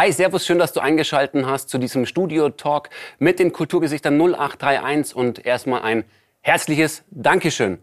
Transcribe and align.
Hi, 0.00 0.10
Servus, 0.12 0.46
schön, 0.46 0.58
dass 0.58 0.72
du 0.72 0.80
eingeschalten 0.80 1.44
hast 1.44 1.68
zu 1.68 1.76
diesem 1.76 2.06
Studio-Talk 2.06 2.88
mit 3.18 3.38
den 3.38 3.52
Kulturgesichtern 3.52 4.18
0831 4.18 5.14
und 5.14 5.44
erstmal 5.44 5.82
ein 5.82 6.04
herzliches 6.40 7.02
Dankeschön. 7.10 7.78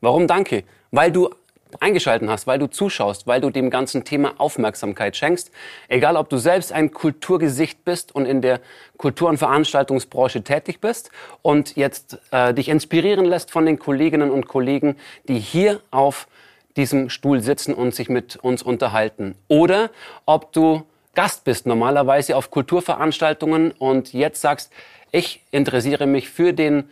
Warum 0.00 0.26
danke? 0.26 0.64
Weil 0.90 1.12
du 1.12 1.30
eingeschalten 1.78 2.28
hast, 2.28 2.48
weil 2.48 2.58
du 2.58 2.66
zuschaust, 2.66 3.28
weil 3.28 3.40
du 3.40 3.50
dem 3.50 3.70
ganzen 3.70 4.02
Thema 4.02 4.34
Aufmerksamkeit 4.38 5.16
schenkst. 5.16 5.52
Egal, 5.86 6.16
ob 6.16 6.28
du 6.30 6.36
selbst 6.36 6.72
ein 6.72 6.90
Kulturgesicht 6.90 7.84
bist 7.84 8.12
und 8.12 8.26
in 8.26 8.42
der 8.42 8.58
Kultur- 8.96 9.28
und 9.28 9.38
Veranstaltungsbranche 9.38 10.42
tätig 10.42 10.80
bist 10.80 11.12
und 11.42 11.76
jetzt 11.76 12.18
äh, 12.32 12.52
dich 12.52 12.70
inspirieren 12.70 13.24
lässt 13.24 13.52
von 13.52 13.66
den 13.66 13.78
Kolleginnen 13.78 14.32
und 14.32 14.48
Kollegen, 14.48 14.96
die 15.28 15.38
hier 15.38 15.80
auf 15.92 16.26
diesem 16.76 17.08
Stuhl 17.08 17.40
sitzen 17.40 17.72
und 17.72 17.94
sich 17.94 18.08
mit 18.08 18.34
uns 18.34 18.64
unterhalten. 18.64 19.36
Oder 19.46 19.90
ob 20.26 20.52
du 20.52 20.82
Gast 21.14 21.44
bist 21.44 21.66
normalerweise 21.66 22.36
auf 22.36 22.50
Kulturveranstaltungen 22.50 23.72
und 23.72 24.14
jetzt 24.14 24.40
sagst, 24.40 24.72
ich 25.10 25.42
interessiere 25.50 26.06
mich 26.06 26.30
für 26.30 26.54
den 26.54 26.84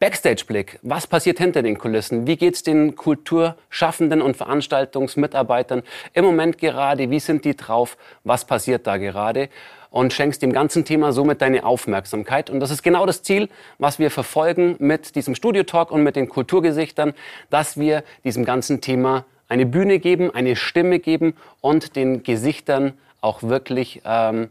Backstage-Blick. 0.00 0.80
Was 0.82 1.06
passiert 1.06 1.38
hinter 1.38 1.62
den 1.62 1.78
Kulissen? 1.78 2.26
Wie 2.26 2.36
geht's 2.36 2.64
den 2.64 2.96
Kulturschaffenden 2.96 4.20
und 4.20 4.36
Veranstaltungsmitarbeitern 4.36 5.84
im 6.12 6.24
Moment 6.24 6.58
gerade? 6.58 7.08
Wie 7.08 7.20
sind 7.20 7.44
die 7.44 7.54
drauf? 7.54 7.96
Was 8.24 8.44
passiert 8.44 8.88
da 8.88 8.96
gerade? 8.96 9.48
Und 9.90 10.12
schenkst 10.12 10.42
dem 10.42 10.52
ganzen 10.52 10.84
Thema 10.84 11.12
somit 11.12 11.40
deine 11.40 11.64
Aufmerksamkeit. 11.64 12.50
Und 12.50 12.58
das 12.58 12.72
ist 12.72 12.82
genau 12.82 13.06
das 13.06 13.22
Ziel, 13.22 13.48
was 13.78 14.00
wir 14.00 14.10
verfolgen 14.10 14.74
mit 14.80 15.14
diesem 15.14 15.36
Studio-Talk 15.36 15.92
und 15.92 16.02
mit 16.02 16.16
den 16.16 16.28
Kulturgesichtern, 16.28 17.14
dass 17.48 17.78
wir 17.78 18.02
diesem 18.24 18.44
ganzen 18.44 18.80
Thema 18.80 19.24
eine 19.48 19.66
Bühne 19.66 20.00
geben, 20.00 20.34
eine 20.34 20.56
Stimme 20.56 20.98
geben 20.98 21.34
und 21.60 21.94
den 21.94 22.24
Gesichtern 22.24 22.94
auch 23.22 23.42
wirklich 23.42 24.02
ähm, 24.04 24.50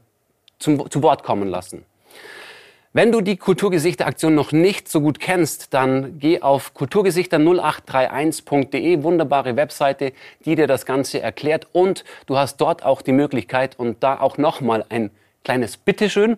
zum, 0.58 0.90
zu 0.90 1.04
Wort 1.04 1.24
kommen 1.24 1.48
lassen. 1.48 1.86
Wenn 2.94 3.14
du 3.14 3.22
die 3.22 3.38
Kulturgesichter-Aktion 3.38 4.36
noch 4.36 4.52
nicht 4.52 4.90
so 4.90 5.00
gut 5.00 5.22
kennst, 5.22 5.74
dann 5.74 6.20
geh 6.20 6.42
auf 6.42 6.74
kulturgesichter0831.de, 6.76 9.04
wunderbare 9.04 9.56
Webseite, 9.56 10.12
die 10.44 10.56
dir 10.56 10.68
das 10.68 10.86
Ganze 10.86 11.22
erklärt. 11.22 11.68
Und 11.72 12.04
du 12.26 12.38
hast 12.38 12.58
dort 12.58 12.84
auch 12.84 13.02
die 13.02 13.14
Möglichkeit, 13.14 13.80
und 13.80 14.04
da 14.04 14.20
auch 14.20 14.38
nochmal 14.38 14.84
ein 14.90 15.10
kleines 15.46 15.78
Bitteschön, 15.78 16.36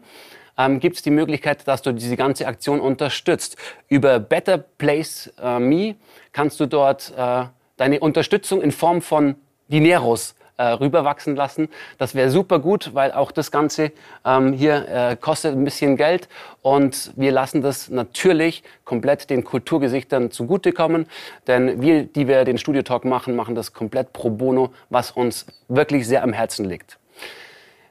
ähm, 0.55 0.79
gibt 0.79 0.97
es 0.97 1.01
die 1.01 1.09
Möglichkeit, 1.09 1.67
dass 1.67 1.81
du 1.81 1.91
diese 1.91 2.15
ganze 2.15 2.45
Aktion 2.45 2.79
unterstützt. 2.79 3.57
Über 3.89 4.19
Better 4.19 4.59
Place 4.59 5.33
äh, 5.41 5.57
Me 5.57 5.95
kannst 6.33 6.59
du 6.59 6.67
dort 6.67 7.13
äh, 7.17 7.45
deine 7.77 7.99
Unterstützung 7.99 8.61
in 8.61 8.71
Form 8.71 9.01
von 9.01 9.37
Dineros 9.69 10.35
äh, 10.63 10.73
rüberwachsen 10.73 11.35
lassen. 11.35 11.69
Das 11.97 12.15
wäre 12.15 12.29
super 12.29 12.59
gut, 12.59 12.91
weil 12.93 13.11
auch 13.11 13.31
das 13.31 13.51
Ganze 13.51 13.91
ähm, 14.25 14.53
hier 14.53 14.87
äh, 14.87 15.17
kostet 15.19 15.53
ein 15.53 15.63
bisschen 15.63 15.97
Geld 15.97 16.29
und 16.61 17.11
wir 17.15 17.31
lassen 17.31 17.61
das 17.61 17.89
natürlich 17.89 18.63
komplett 18.85 19.29
den 19.29 19.43
Kulturgesichtern 19.43 20.31
zugutekommen, 20.31 21.07
denn 21.47 21.81
wir, 21.81 22.03
die 22.03 22.27
wir 22.27 22.45
den 22.45 22.57
Studiotalk 22.57 23.05
machen, 23.05 23.35
machen 23.35 23.55
das 23.55 23.73
komplett 23.73 24.13
pro 24.13 24.29
bono, 24.29 24.71
was 24.89 25.11
uns 25.11 25.45
wirklich 25.67 26.07
sehr 26.07 26.23
am 26.23 26.33
Herzen 26.33 26.65
liegt. 26.65 26.97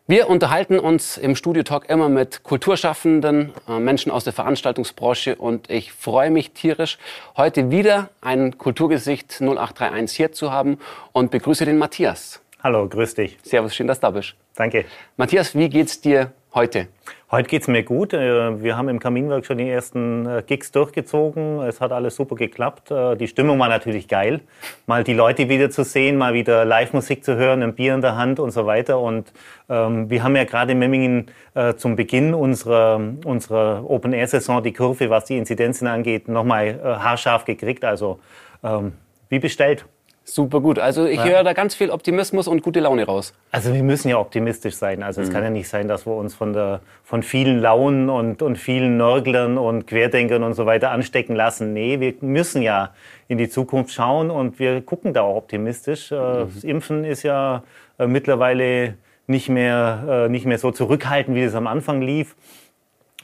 Wir 0.09 0.29
unterhalten 0.29 0.79
uns 0.79 1.17
im 1.17 1.36
Studiotalk 1.36 1.89
immer 1.89 2.09
mit 2.09 2.42
Kulturschaffenden, 2.42 3.53
äh, 3.69 3.79
Menschen 3.79 4.11
aus 4.11 4.25
der 4.25 4.33
Veranstaltungsbranche 4.33 5.36
und 5.36 5.70
ich 5.70 5.92
freue 5.92 6.31
mich 6.31 6.51
tierisch, 6.51 6.98
heute 7.36 7.70
wieder 7.70 8.11
ein 8.20 8.59
Kulturgesicht 8.59 9.41
0831 9.41 10.17
hier 10.17 10.33
zu 10.33 10.53
haben 10.53 10.79
und 11.12 11.31
begrüße 11.31 11.64
den 11.64 11.79
Matthias. 11.79 12.42
Hallo, 12.64 12.88
grüß 12.88 13.16
dich. 13.16 13.38
Servus, 13.42 13.74
schön, 13.74 13.88
dass 13.88 13.98
du 13.98 14.06
da 14.06 14.10
bist. 14.12 14.36
Danke. 14.55 14.84
Matthias, 15.16 15.56
wie 15.56 15.68
geht's 15.68 16.00
dir 16.00 16.30
heute? 16.55 16.86
Heute 17.28 17.48
geht's 17.48 17.66
mir 17.66 17.82
gut. 17.82 18.12
Äh, 18.12 18.62
wir 18.62 18.77
haben 18.77 18.88
im 18.88 19.00
Kaminwerk 19.00 19.44
schon 19.44 19.58
die 19.58 19.68
ersten 19.68 20.27
äh, 20.27 20.44
Gigs 20.46 20.70
durchgezogen. 20.70 21.60
Es 21.62 21.80
hat 21.80 21.90
alles 21.90 22.14
super 22.14 22.36
geklappt. 22.36 22.92
Äh, 22.92 23.17
die 23.17 23.27
Stimmung 23.27 23.58
war 23.58 23.68
natürlich 23.68 24.06
geil. 24.06 24.42
Mal 24.86 25.02
die 25.02 25.12
Leute 25.12 25.48
wieder 25.48 25.70
zu 25.70 25.83
sehen, 25.83 26.17
mal 26.17 26.34
wieder 26.34 26.64
Live-Musik 26.64 27.24
zu 27.24 27.34
hören, 27.34 27.64
ein 27.64 27.74
Bier 27.74 27.96
in 27.96 28.01
der 28.01 28.14
Hand 28.14 28.39
und 28.39 28.52
so 28.52 28.64
weiter. 28.64 29.01
Und 29.01 29.33
ähm, 29.68 30.08
wir 30.08 30.22
haben 30.22 30.36
ja 30.36 30.45
gerade 30.45 30.70
in 30.70 30.78
Memmingen 30.78 31.33
äh, 31.55 31.74
zum 31.74 31.96
Beginn 31.96 32.33
unserer, 32.33 33.01
unserer 33.24 33.90
Open-Air-Saison 33.90 34.62
die 34.62 34.72
Kurve, 34.72 35.11
was 35.11 35.24
die 35.24 35.36
Inzidenzen 35.36 35.89
angeht, 35.89 36.28
nochmal 36.28 36.68
äh, 36.68 36.80
haarscharf 36.80 37.45
gekriegt. 37.45 37.84
Also 37.84 38.20
ähm, 38.62 38.92
wie 39.30 39.40
bestellt. 39.40 39.84
Super 40.24 40.60
gut. 40.60 40.78
Also 40.78 41.06
ich 41.06 41.18
ja. 41.18 41.24
höre 41.24 41.44
da 41.44 41.52
ganz 41.52 41.74
viel 41.74 41.90
Optimismus 41.90 42.46
und 42.46 42.62
gute 42.62 42.80
Laune 42.80 43.05
raus. 43.05 43.34
Also 43.50 43.74
wir 43.74 43.83
müssen 43.83 44.08
ja 44.08 44.18
optimistisch 44.18 44.77
sein. 44.77 45.02
Also 45.02 45.20
mhm. 45.20 45.27
es 45.27 45.33
kann 45.33 45.42
ja 45.42 45.50
nicht 45.50 45.68
sein, 45.68 45.88
dass 45.88 46.06
wir 46.06 46.14
uns 46.14 46.34
von, 46.34 46.52
der, 46.52 46.80
von 47.02 47.22
vielen 47.22 47.60
Launen 47.60 48.08
und, 48.08 48.40
und 48.40 48.56
vielen 48.56 48.96
Nörglern 48.96 49.58
und 49.58 49.86
Querdenkern 49.86 50.42
und 50.42 50.55
so 50.55 50.64
weiter 50.64 50.90
anstecken 50.90 51.34
lassen. 51.34 51.72
Nee, 51.72 51.98
wir 52.00 52.14
müssen 52.20 52.62
ja 52.62 52.90
in 53.28 53.38
die 53.38 53.48
Zukunft 53.48 53.92
schauen 53.92 54.30
und 54.30 54.58
wir 54.58 54.80
gucken 54.83 55.12
da 55.12 55.22
auch 55.22 55.36
optimistisch. 55.36 56.12
Äh, 56.12 56.14
mhm. 56.14 56.50
Das 56.54 56.64
Impfen 56.64 57.04
ist 57.04 57.24
ja 57.24 57.64
äh, 57.98 58.06
mittlerweile 58.06 58.94
nicht 59.27 59.48
mehr, 59.48 60.27
äh, 60.27 60.28
nicht 60.28 60.46
mehr 60.46 60.58
so 60.58 60.70
zurückhaltend, 60.70 61.36
wie 61.36 61.42
es 61.42 61.54
am 61.54 61.66
Anfang 61.66 62.00
lief. 62.00 62.36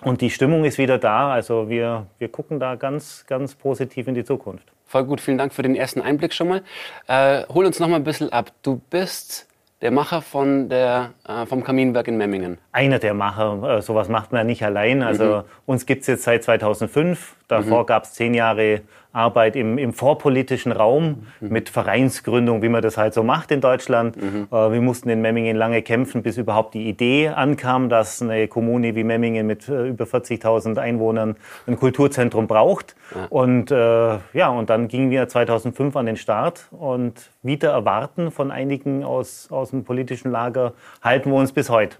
Und 0.02 0.20
die 0.20 0.30
Stimmung 0.30 0.64
ist 0.64 0.78
wieder 0.78 0.98
da. 0.98 1.32
Also 1.32 1.68
wir, 1.68 2.06
wir 2.18 2.28
gucken 2.28 2.60
da 2.60 2.76
ganz, 2.76 3.24
ganz 3.26 3.54
positiv 3.54 4.08
in 4.08 4.14
die 4.14 4.24
Zukunft. 4.24 4.66
Voll 4.86 5.04
gut, 5.04 5.20
vielen 5.20 5.38
Dank 5.38 5.52
für 5.52 5.62
den 5.62 5.74
ersten 5.74 6.00
Einblick 6.00 6.32
schon 6.32 6.48
mal. 6.48 6.62
Äh, 7.06 7.44
hol 7.52 7.66
uns 7.66 7.78
noch 7.78 7.88
mal 7.88 7.96
ein 7.96 8.04
bisschen 8.04 8.32
ab. 8.32 8.52
Du 8.62 8.80
bist 8.90 9.46
der 9.82 9.90
Macher 9.90 10.22
von 10.22 10.68
der, 10.68 11.12
äh, 11.26 11.46
vom 11.46 11.62
Kaminwerk 11.62 12.08
in 12.08 12.16
Memmingen. 12.16 12.58
Einer 12.78 13.00
der 13.00 13.12
Macher. 13.12 13.78
Äh, 13.78 13.82
sowas 13.82 14.08
macht 14.08 14.30
man 14.30 14.38
ja 14.38 14.44
nicht 14.44 14.62
allein. 14.62 15.02
Also 15.02 15.24
mhm. 15.24 15.42
uns 15.66 15.84
gibt 15.84 16.02
es 16.02 16.06
jetzt 16.06 16.22
seit 16.22 16.44
2005. 16.44 17.34
Davor 17.48 17.82
mhm. 17.82 17.86
gab 17.86 18.04
es 18.04 18.12
zehn 18.12 18.34
Jahre 18.34 18.82
Arbeit 19.12 19.56
im, 19.56 19.78
im 19.78 19.92
vorpolitischen 19.92 20.70
Raum 20.70 21.26
mhm. 21.40 21.48
mit 21.48 21.70
Vereinsgründung, 21.70 22.62
wie 22.62 22.68
man 22.68 22.80
das 22.80 22.96
halt 22.96 23.14
so 23.14 23.24
macht 23.24 23.50
in 23.50 23.60
Deutschland. 23.60 24.16
Mhm. 24.16 24.46
Äh, 24.52 24.72
wir 24.72 24.80
mussten 24.80 25.08
in 25.08 25.20
Memmingen 25.20 25.56
lange 25.56 25.82
kämpfen, 25.82 26.22
bis 26.22 26.36
überhaupt 26.36 26.74
die 26.74 26.88
Idee 26.88 27.30
ankam, 27.30 27.88
dass 27.88 28.22
eine 28.22 28.46
Kommune 28.46 28.94
wie 28.94 29.02
Memmingen 29.02 29.44
mit 29.44 29.68
äh, 29.68 29.88
über 29.88 30.04
40.000 30.04 30.78
Einwohnern 30.78 31.34
ein 31.66 31.76
Kulturzentrum 31.76 32.46
braucht. 32.46 32.94
Ja. 33.12 33.26
Und 33.28 33.72
äh, 33.72 34.18
ja, 34.34 34.50
und 34.50 34.70
dann 34.70 34.86
gingen 34.86 35.10
wir 35.10 35.26
2005 35.26 35.96
an 35.96 36.06
den 36.06 36.16
Start 36.16 36.68
und 36.70 37.30
wieder 37.42 37.72
erwarten 37.72 38.30
von 38.30 38.52
einigen 38.52 39.02
aus, 39.02 39.48
aus 39.50 39.70
dem 39.70 39.82
politischen 39.82 40.30
Lager 40.30 40.74
halten 41.02 41.32
wir 41.32 41.38
uns 41.38 41.50
bis 41.50 41.70
heute. 41.70 41.96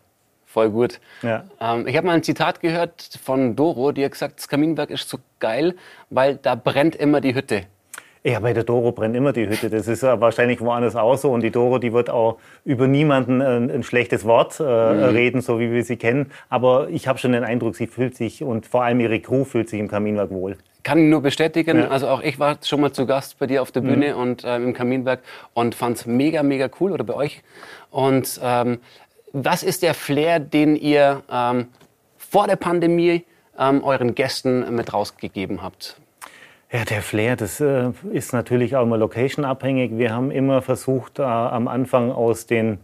Voll 0.59 0.71
gut. 0.71 1.01
Ja. 1.23 1.45
Ähm, 1.61 1.87
ich 1.87 1.97
habe 1.97 2.09
mal 2.09 2.15
ein 2.15 2.25
Zitat 2.25 2.59
gehört 2.61 3.21
von 3.23 3.55
Doro, 3.55 3.93
die 3.93 4.05
hat 4.05 4.11
gesagt, 4.11 4.39
das 4.39 4.49
Kaminwerk 4.49 4.91
ist 4.91 5.09
so 5.09 5.19
geil, 5.39 5.77
weil 6.11 6.35
da 6.35 6.57
brennt 6.57 6.97
immer 6.97 7.21
die 7.21 7.33
Hütte. 7.33 7.63
Ja, 8.25 8.41
bei 8.41 8.53
der 8.53 8.65
Doro 8.65 8.91
brennt 8.91 9.15
immer 9.15 9.33
die 9.33 9.49
Hütte. 9.49 9.71
Das 9.71 9.87
ist 9.87 10.03
wahrscheinlich 10.03 10.61
woanders 10.61 10.97
auch 10.97 11.17
so. 11.17 11.31
Und 11.31 11.45
die 11.45 11.53
Doro, 11.53 11.79
die 11.79 11.93
wird 11.93 12.11
auch 12.11 12.39
über 12.65 12.89
niemanden 12.89 13.41
ein, 13.41 13.71
ein 13.71 13.83
schlechtes 13.85 14.25
Wort 14.25 14.59
äh, 14.59 14.65
mhm. 14.65 15.05
reden, 15.05 15.41
so 15.43 15.61
wie 15.61 15.71
wir 15.71 15.85
sie 15.85 15.97
kennen. 15.97 16.33
Aber 16.49 16.89
ich 16.91 17.07
habe 17.07 17.21
schon 17.21 17.31
den 17.31 17.45
Eindruck, 17.45 17.77
sie 17.77 17.87
fühlt 17.87 18.17
sich 18.17 18.43
und 18.43 18.67
vor 18.67 18.83
allem 18.83 18.99
ihre 18.99 19.21
Crew 19.21 19.45
fühlt 19.45 19.69
sich 19.69 19.79
im 19.79 19.87
Kaminwerk 19.87 20.31
wohl. 20.31 20.57
Kann 20.83 21.09
nur 21.09 21.23
bestätigen. 21.23 21.79
Ja. 21.79 21.89
Also 21.89 22.09
auch 22.09 22.21
ich 22.21 22.41
war 22.41 22.59
schon 22.65 22.81
mal 22.81 22.91
zu 22.91 23.07
Gast 23.07 23.39
bei 23.39 23.47
dir 23.47 23.63
auf 23.63 23.71
der 23.71 23.83
Bühne 23.83 24.15
mhm. 24.15 24.21
und 24.21 24.43
äh, 24.43 24.57
im 24.57 24.75
Kaminwerk 24.75 25.21
und 25.55 25.77
fand 25.77 25.99
es 25.99 26.07
mega, 26.07 26.43
mega 26.43 26.69
cool 26.81 26.91
oder 26.91 27.05
bei 27.05 27.15
euch. 27.15 27.43
Und 27.91 28.41
ähm, 28.43 28.81
was 29.45 29.63
ist 29.63 29.83
der 29.83 29.95
Flair, 29.95 30.41
den 30.41 30.77
ihr 30.77 31.23
ähm, 31.31 31.69
vor 32.17 32.47
der 32.47 32.57
Pandemie 32.57 33.25
ähm, 33.59 33.83
euren 33.83 34.15
Gästen 34.15 34.75
mit 34.75 34.93
rausgegeben 34.93 35.63
habt? 35.63 36.01
Ja, 36.71 36.85
der 36.85 37.01
Flair, 37.01 37.37
das 37.37 37.61
äh, 37.61 37.93
ist 38.13 38.33
natürlich 38.33 38.77
auch 38.77 38.83
immer 38.83 38.99
location-abhängig. 38.99 39.97
Wir 39.97 40.13
haben 40.13 40.31
immer 40.31 40.61
versucht, 40.61 41.19
äh, 41.19 41.23
am 41.23 41.67
Anfang 41.67 42.13
aus 42.13 42.47
den 42.47 42.79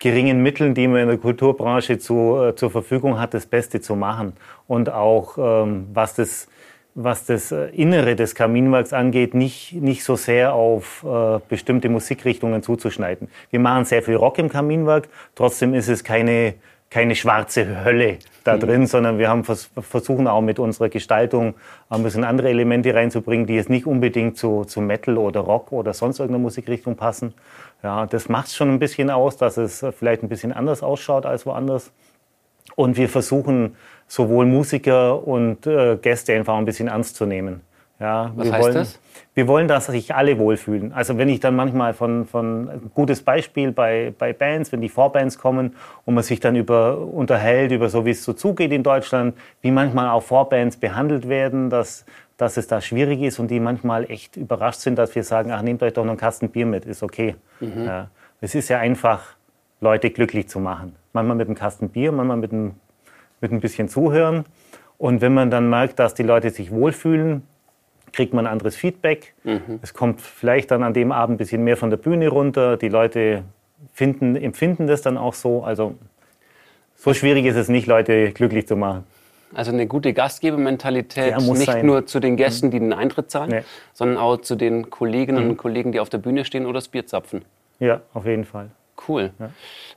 geringen 0.00 0.42
Mitteln, 0.42 0.74
die 0.74 0.88
man 0.88 1.02
in 1.02 1.08
der 1.08 1.18
Kulturbranche 1.18 1.98
zu, 1.98 2.36
äh, 2.42 2.56
zur 2.56 2.70
Verfügung 2.70 3.20
hat, 3.20 3.34
das 3.34 3.46
Beste 3.46 3.80
zu 3.80 3.94
machen. 3.94 4.32
Und 4.66 4.90
auch, 4.90 5.38
ähm, 5.38 5.86
was 5.92 6.14
das 6.14 6.48
was 6.94 7.26
das 7.26 7.52
äh, 7.52 7.66
Innere 7.68 8.16
des 8.16 8.34
Kaminwerks 8.34 8.92
angeht, 8.92 9.34
nicht, 9.34 9.74
nicht 9.74 10.04
so 10.04 10.16
sehr 10.16 10.52
auf 10.54 11.04
äh, 11.04 11.38
bestimmte 11.48 11.88
Musikrichtungen 11.88 12.62
zuzuschneiden. 12.62 13.28
Wir 13.50 13.60
machen 13.60 13.84
sehr 13.84 14.02
viel 14.02 14.16
Rock 14.16 14.38
im 14.38 14.48
Kaminwerk, 14.48 15.08
trotzdem 15.34 15.74
ist 15.74 15.88
es 15.88 16.02
keine, 16.02 16.54
keine 16.90 17.14
schwarze 17.14 17.84
Hölle 17.84 18.18
da 18.44 18.56
mhm. 18.56 18.60
drin, 18.60 18.86
sondern 18.86 19.18
wir 19.18 19.28
haben 19.28 19.44
vers 19.44 19.70
versuchen 19.80 20.26
auch 20.26 20.40
mit 20.40 20.58
unserer 20.58 20.88
Gestaltung 20.88 21.54
ein 21.88 22.02
bisschen 22.02 22.24
andere 22.24 22.48
Elemente 22.48 22.94
reinzubringen, 22.94 23.46
die 23.46 23.54
jetzt 23.54 23.70
nicht 23.70 23.86
unbedingt 23.86 24.36
zu, 24.36 24.64
zu 24.64 24.80
Metal 24.80 25.18
oder 25.18 25.40
Rock 25.40 25.72
oder 25.72 25.94
sonst 25.94 26.18
irgendeiner 26.18 26.42
Musikrichtung 26.42 26.96
passen. 26.96 27.34
Ja, 27.82 28.06
das 28.06 28.28
macht 28.28 28.48
es 28.48 28.56
schon 28.56 28.70
ein 28.70 28.78
bisschen 28.78 29.10
aus, 29.10 29.36
dass 29.36 29.56
es 29.56 29.84
vielleicht 29.96 30.22
ein 30.22 30.28
bisschen 30.28 30.52
anders 30.52 30.82
ausschaut 30.82 31.26
als 31.26 31.46
woanders. 31.46 31.92
Und 32.74 32.96
wir 32.96 33.08
versuchen 33.08 33.76
sowohl 34.08 34.46
Musiker 34.46 35.26
und 35.26 35.66
äh, 35.66 35.96
Gäste 35.96 36.34
einfach 36.34 36.56
ein 36.56 36.64
bisschen 36.64 36.88
ernst 36.88 37.16
zu 37.16 37.26
nehmen. 37.26 37.60
Ja, 38.00 38.32
Was 38.36 38.46
wir 38.46 38.52
heißt 38.52 38.64
wollen, 38.64 38.74
das? 38.74 39.00
Wir 39.34 39.48
wollen, 39.48 39.68
dass 39.68 39.86
sich 39.86 40.14
alle 40.14 40.38
wohlfühlen. 40.38 40.92
Also 40.92 41.18
wenn 41.18 41.28
ich 41.28 41.40
dann 41.40 41.56
manchmal 41.56 41.94
von, 41.94 42.26
von 42.26 42.90
gutes 42.94 43.22
Beispiel 43.22 43.72
bei, 43.72 44.14
bei 44.16 44.32
Bands, 44.32 44.70
wenn 44.72 44.80
die 44.80 44.88
Vorbands 44.88 45.38
kommen 45.38 45.74
und 46.04 46.14
man 46.14 46.22
sich 46.22 46.38
dann 46.38 46.54
über 46.54 46.98
unterhält, 46.98 47.72
über 47.72 47.88
so 47.88 48.06
wie 48.06 48.10
es 48.10 48.24
so 48.24 48.32
zugeht 48.32 48.72
in 48.72 48.84
Deutschland, 48.84 49.36
wie 49.62 49.72
manchmal 49.72 50.08
auch 50.10 50.22
Vorbands 50.22 50.76
behandelt 50.76 51.28
werden, 51.28 51.70
dass, 51.70 52.04
dass 52.36 52.56
es 52.56 52.68
da 52.68 52.80
schwierig 52.80 53.20
ist 53.22 53.40
und 53.40 53.50
die 53.50 53.58
manchmal 53.58 54.08
echt 54.08 54.36
überrascht 54.36 54.80
sind, 54.80 54.96
dass 54.96 55.14
wir 55.16 55.24
sagen, 55.24 55.50
ach, 55.50 55.62
nehmt 55.62 55.82
euch 55.82 55.92
doch 55.92 56.04
noch 56.04 56.12
einen 56.12 56.20
Kasten 56.20 56.50
Bier 56.50 56.66
mit, 56.66 56.84
ist 56.84 57.02
okay. 57.02 57.34
Ja. 57.84 58.10
Es 58.40 58.54
ist 58.54 58.68
ja 58.68 58.78
einfach, 58.78 59.34
Leute 59.80 60.10
glücklich 60.10 60.48
zu 60.48 60.60
machen. 60.60 60.96
Manchmal 61.12 61.36
mit 61.36 61.48
einem 61.48 61.56
Kasten 61.56 61.88
Bier, 61.88 62.12
manchmal 62.12 62.36
mit 62.36 62.52
ein, 62.52 62.74
mit 63.40 63.52
ein 63.52 63.60
bisschen 63.60 63.88
Zuhören. 63.88 64.44
Und 64.96 65.20
wenn 65.20 65.34
man 65.34 65.50
dann 65.50 65.70
merkt, 65.70 65.98
dass 65.98 66.14
die 66.14 66.22
Leute 66.24 66.50
sich 66.50 66.70
wohlfühlen, 66.70 67.42
kriegt 68.12 68.32
man 68.32 68.46
anderes 68.46 68.74
Feedback. 68.74 69.34
Es 69.82 69.92
kommt 69.94 70.20
vielleicht 70.20 70.70
dann 70.70 70.82
an 70.82 70.94
dem 70.94 71.12
Abend 71.12 71.34
ein 71.34 71.38
bisschen 71.38 71.62
mehr 71.62 71.76
von 71.76 71.90
der 71.90 71.98
Bühne 71.98 72.28
runter. 72.28 72.76
Die 72.76 72.88
Leute 72.88 73.44
finden, 73.92 74.34
empfinden 74.34 74.86
das 74.86 75.02
dann 75.02 75.16
auch 75.18 75.34
so. 75.34 75.62
Also 75.62 75.94
so 76.96 77.14
schwierig 77.14 77.44
ist 77.44 77.56
es 77.56 77.68
nicht, 77.68 77.86
Leute 77.86 78.32
glücklich 78.32 78.66
zu 78.66 78.76
machen. 78.76 79.04
Also 79.54 79.70
eine 79.72 79.86
gute 79.86 80.12
Gastgebermentalität, 80.12 81.30
Ja, 81.30 81.38
nicht 81.38 81.64
sein. 81.66 81.80
Mhm. 81.82 81.86
nur 81.86 82.06
zu 82.06 82.18
den 82.20 82.36
Gästen, 82.36 82.70
die 82.70 82.80
den 82.80 82.92
Eintritt 82.92 83.30
zahlen, 83.30 83.50
Nee. 83.50 83.62
sondern 83.94 84.18
auch 84.18 84.38
zu 84.38 84.56
den 84.56 84.90
Kolleginnen 84.90 85.44
Mhm. 85.44 85.50
und 85.50 85.56
Kollegen, 85.58 85.92
die 85.92 86.00
auf 86.00 86.08
der 86.10 86.18
Bühne 86.18 86.44
stehen 86.44 86.64
oder 86.66 86.74
das 86.74 86.88
Bier 86.88 87.06
zapfen. 87.06 87.42
Ja, 87.78 88.00
auf 88.14 88.26
jeden 88.26 88.44
Fall. 88.44 88.70
Cool. 89.06 89.32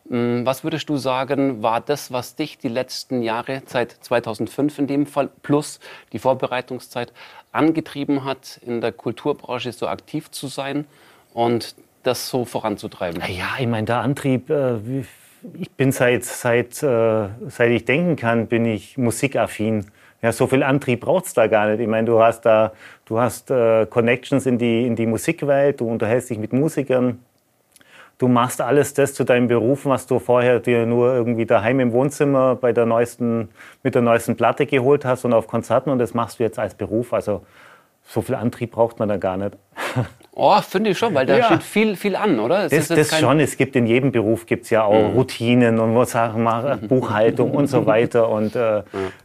Mm, 0.10 0.46
Was 0.46 0.64
würdest 0.64 0.90
du 0.90 0.98
sagen, 0.98 1.64
war 1.64 1.82
das, 1.82 2.12
was 2.12 2.36
dich 2.36 2.58
die 2.58 2.68
letzten 2.68 3.22
Jahre, 3.22 3.62
seit 3.66 3.92
2005 3.92 4.80
in 4.80 4.88
dem 4.88 5.06
Fall, 5.06 5.30
plus 5.42 5.80
die 6.14 6.20
Vorbereitungszeit, 6.20 7.14
angetrieben 7.52 8.24
hat, 8.24 8.60
in 8.66 8.82
der 8.82 8.92
Kulturbranche 8.92 9.72
so 9.72 9.88
aktiv 9.88 10.32
zu 10.32 10.48
sein 10.48 10.86
und 11.34 11.76
das 12.04 12.30
so 12.30 12.46
voranzutreiben? 12.46 13.22
Ja, 13.28 13.56
ich 13.60 13.68
meine, 13.68 13.86
der 13.86 14.00
Antrieb, 14.00 14.50
äh, 14.50 14.78
ich 15.54 15.72
bin 15.72 15.92
seit, 15.92 16.24
seit, 16.24 16.82
äh, 16.84 17.28
seit 17.48 17.72
ich 17.72 17.86
denken 17.86 18.16
kann, 18.16 18.48
bin 18.48 18.66
ich 18.66 18.98
musikaffin. 18.98 19.86
Ja, 20.22 20.32
so 20.32 20.46
viel 20.46 20.62
Antrieb 20.62 21.02
braucht 21.02 21.26
es 21.26 21.34
da 21.34 21.48
gar 21.48 21.68
nicht. 21.68 21.80
Ich 21.80 21.88
meine, 21.88 22.06
du 22.06 22.22
hast 22.22 22.42
da, 22.42 22.74
du 23.06 23.20
hast 23.20 23.50
äh, 23.50 23.88
Connections 23.88 24.46
in 24.46 24.60
die, 24.60 24.86
in 24.86 24.96
die 24.96 25.08
Musikwelt, 25.08 25.80
du 25.80 25.88
unterhältst 25.88 26.30
dich 26.30 26.38
mit 26.38 26.54
Musikern, 26.54 27.20
du 28.22 28.28
machst 28.28 28.62
alles 28.62 28.94
das 28.94 29.14
zu 29.16 29.24
deinem 29.24 29.48
Beruf, 29.48 29.86
was 29.86 30.06
du 30.06 30.20
vorher 30.20 30.60
dir 30.60 30.86
nur 30.86 31.14
irgendwie 31.14 31.46
daheim 31.48 31.80
im 31.80 31.92
Wohnzimmer 31.92 32.56
bei 32.56 32.72
der 32.72 32.86
neuesten, 32.86 33.50
mit 33.82 33.96
der 33.96 34.04
neuesten 34.04 34.36
Platte 34.38 34.68
geholt 34.68 35.06
hast 35.06 35.26
und 35.26 35.34
auf 35.34 35.48
Konzerten 35.48 35.90
und 35.90 35.98
das 35.98 36.14
machst 36.14 36.40
du 36.40 36.44
jetzt 36.44 36.60
als 36.60 36.76
Beruf. 36.76 37.14
Also 37.14 37.42
so 38.04 38.22
viel 38.22 38.36
Antrieb 38.36 38.72
braucht 38.72 39.00
man 39.00 39.10
da 39.10 39.18
gar 39.18 39.38
nicht. 39.38 39.58
Oh, 40.34 40.56
finde 40.62 40.92
ich 40.92 40.98
schon, 40.98 41.14
weil 41.14 41.26
da 41.26 41.38
Ja. 41.38 41.44
steht 41.44 41.62
viel, 41.62 41.96
viel 41.98 42.16
an, 42.16 42.40
oder? 42.40 42.64
Es 42.64 42.72
Das, 42.72 42.88
das 42.88 43.10
kein- 43.10 43.20
schon. 43.20 43.40
Es 43.42 43.58
gibt 43.58 43.76
in 43.76 43.86
jedem 43.86 44.14
Beruf 44.14 44.46
gibt's 44.46 44.70
ja 44.70 44.84
auch 44.86 45.14
Routinen 45.14 45.78
und 45.78 45.94
was 45.94 46.12
Sachen 46.12 46.42
machen, 46.42 46.88
Buchhaltung 46.88 47.52
und 47.52 47.68
so 47.68 47.86
weiter. 47.86 48.30
Und 48.30 48.56
äh, 48.56 48.80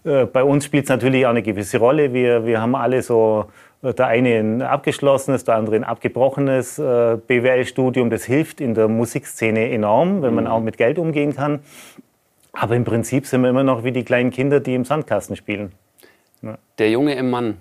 äh, 0.05 0.25
bei 0.27 0.43
uns 0.43 0.65
spielt 0.65 0.83
es 0.85 0.91
natürlich 0.91 1.25
auch 1.25 1.31
eine 1.31 1.43
gewisse 1.43 1.79
Rolle. 1.79 2.13
Wir, 2.13 2.45
wir 2.45 2.61
haben 2.61 2.75
alle 2.75 3.03
so, 3.03 3.45
der 3.83 4.07
eine 4.07 4.39
ein 4.39 4.63
abgeschlossenes, 4.63 5.45
der 5.45 5.57
andere 5.57 5.77
ein 5.77 5.85
abgebrochenes 5.85 6.79
äh, 6.79 7.17
BWL-Studium. 7.27 8.11
Das 8.11 8.25
hilft 8.25 8.61
in 8.61 8.75
der 8.75 8.89
Musikszene 8.89 9.71
enorm, 9.71 10.23
wenn 10.23 10.35
man 10.35 10.47
auch 10.47 10.61
mit 10.61 10.77
Geld 10.79 10.99
umgehen 10.99 11.35
kann. 11.35 11.61
Aber 12.53 12.75
im 12.75 12.85
Prinzip 12.85 13.27
sind 13.27 13.43
wir 13.43 13.51
immer 13.51 13.65
noch 13.65 13.85
wie 13.85 13.93
die 13.93 14.03
kleinen 14.05 14.31
Kinder, 14.31 14.61
die 14.61 14.75
im 14.75 14.85
Sandkasten 14.85 15.37
spielen. 15.37 15.73
Der 16.79 16.91
Junge 16.91 17.15
im 17.15 17.31
Mann 17.31 17.59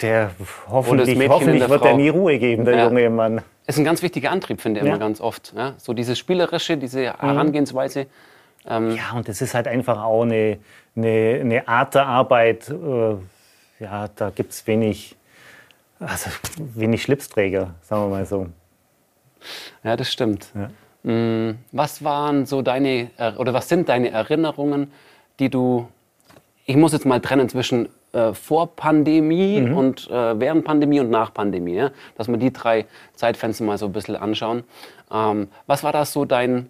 Der 0.00 0.30
hoffentlich, 0.68 1.18
hoffentlich 1.28 1.60
der 1.60 1.70
wird 1.70 1.84
er 1.84 1.94
nie 1.96 2.08
Ruhe 2.08 2.38
geben, 2.38 2.64
der 2.64 2.74
Ja. 2.76 2.84
junge 2.88 3.08
Mann. 3.10 3.40
ist 3.66 3.78
ein 3.78 3.84
ganz 3.84 4.02
wichtiger 4.02 4.30
Antrieb, 4.30 4.60
finde 4.60 4.80
ich 4.80 4.86
Ja. 4.86 4.92
immer 4.92 4.98
ganz 4.98 5.20
oft. 5.20 5.54
So 5.78 5.92
diese 5.92 6.16
spielerische, 6.16 6.76
diese 6.76 7.04
Herangehensweise. 7.18 8.06
Ähm, 8.66 8.90
Ja, 8.96 9.16
und 9.16 9.28
das 9.28 9.40
ist 9.40 9.54
halt 9.54 9.66
einfach 9.68 10.02
auch 10.02 10.22
eine, 10.22 10.58
eine, 10.96 11.38
eine 11.40 11.68
Art 11.68 11.94
der 11.94 12.06
Arbeit. 12.06 12.68
Äh, 12.68 13.14
ja, 13.82 14.08
da 14.14 14.30
gibt 14.30 14.52
es 14.52 14.66
wenig, 14.66 15.16
also 16.06 16.30
wenig 16.74 17.02
Schlipsträger, 17.02 17.74
sagen 17.82 18.02
wir 18.04 18.08
mal 18.08 18.26
so. 18.26 18.46
Ja, 19.82 19.96
das 19.96 20.12
stimmt. 20.12 20.48
Ja. 20.54 20.70
Mm, 21.10 21.58
Was 21.72 22.04
waren 22.04 22.46
so 22.46 22.62
deine, 22.62 23.10
oder 23.38 23.52
was 23.54 23.68
sind 23.68 23.88
deine 23.88 24.10
Erinnerungen, 24.10 24.92
die 25.38 25.48
du, 25.50 25.88
ich 26.66 26.76
muss 26.76 26.92
jetzt 26.92 27.06
mal 27.06 27.20
trennen 27.20 27.48
zwischen 27.48 27.88
äh, 28.12 28.32
vor 28.34 28.76
Pandemie 28.76 29.60
Mhm. 29.62 29.76
und 29.76 30.10
äh, 30.10 30.38
während 30.38 30.64
Pandemie 30.64 31.00
und 31.00 31.10
nach 31.10 31.32
Pandemie, 31.34 31.74
ja? 31.74 31.90
dass 32.16 32.28
wir 32.28 32.36
die 32.36 32.52
drei 32.52 32.86
Zeitfenster 33.14 33.64
mal 33.64 33.78
so 33.78 33.86
ein 33.86 33.92
bisschen 33.92 34.16
anschauen. 34.16 34.62
Ähm, 35.10 35.48
was 35.66 35.82
war 35.82 35.92
das 35.92 36.12
so 36.12 36.24
dein, 36.24 36.68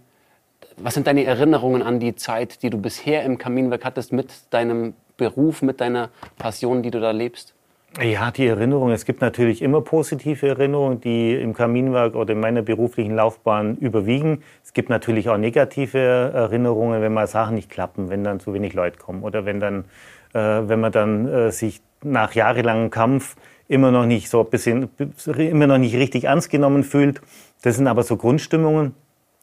was 0.77 0.95
sind 0.95 1.07
deine 1.07 1.25
Erinnerungen 1.25 1.83
an 1.83 2.01
die 2.01 2.15
Zeit, 2.15 2.63
die 2.63 2.71
du 2.71 2.79
bisher 2.79 3.25
im 3.25 3.37
Kaminwerk 3.39 3.85
hattest 3.85 4.13
mit 4.13 4.33
deinem 4.51 4.95
Beruf, 5.19 5.61
mit 5.63 5.81
deiner 5.81 6.09
Passion, 6.39 6.83
die 6.83 6.91
du 6.91 7.01
da 7.01 7.11
lebst? 7.11 7.53
Ja, 8.01 8.31
die 8.31 8.47
Erinnerung. 8.47 8.91
Es 8.91 9.05
gibt 9.05 9.21
natürlich 9.21 9.61
immer 9.61 9.83
positive 9.83 10.49
Erinnerungen, 10.49 11.01
die 11.03 11.35
im 11.35 11.53
Kaminwerk 11.53 12.15
oder 12.15 12.33
in 12.33 12.41
meiner 12.41 12.63
beruflichen 12.63 13.15
Laufbahn 13.15 13.77
überwiegen. 13.77 14.43
Es 14.65 14.73
gibt 14.73 14.89
natürlich 14.89 15.29
auch 15.29 15.37
negative 15.37 15.99
Erinnerungen, 15.99 17.03
wenn 17.03 17.13
mal 17.13 17.27
Sachen 17.27 17.55
nicht 17.55 17.69
klappen, 17.69 18.09
wenn 18.09 18.25
dann 18.25 18.41
zu 18.41 18.55
wenig 18.55 18.73
Leute 18.73 18.99
kommen 18.99 19.23
oder 19.23 19.45
wenn 19.45 19.61
dann, 19.61 19.85
äh, 20.33 20.39
wenn 20.39 20.81
man 20.81 20.91
dann 20.91 21.29
äh, 21.29 21.53
sich 21.53 21.83
nach 22.03 22.33
jahrelangem 22.33 22.89
Kampf 22.89 23.37
immer 23.69 23.91
noch 23.91 24.07
nicht 24.07 24.31
so 24.31 24.41
ein 24.41 24.49
bisschen, 24.49 24.89
immer 25.37 25.67
noch 25.67 25.79
nicht 25.79 25.95
richtig 25.95 26.25
ernst 26.25 26.49
genommen 26.49 26.85
fühlt. 26.85 27.21
Das 27.61 27.77
sind 27.77 27.89
aber 27.89 28.05
so 28.05 28.17
Grundstimmungen. 28.17 28.95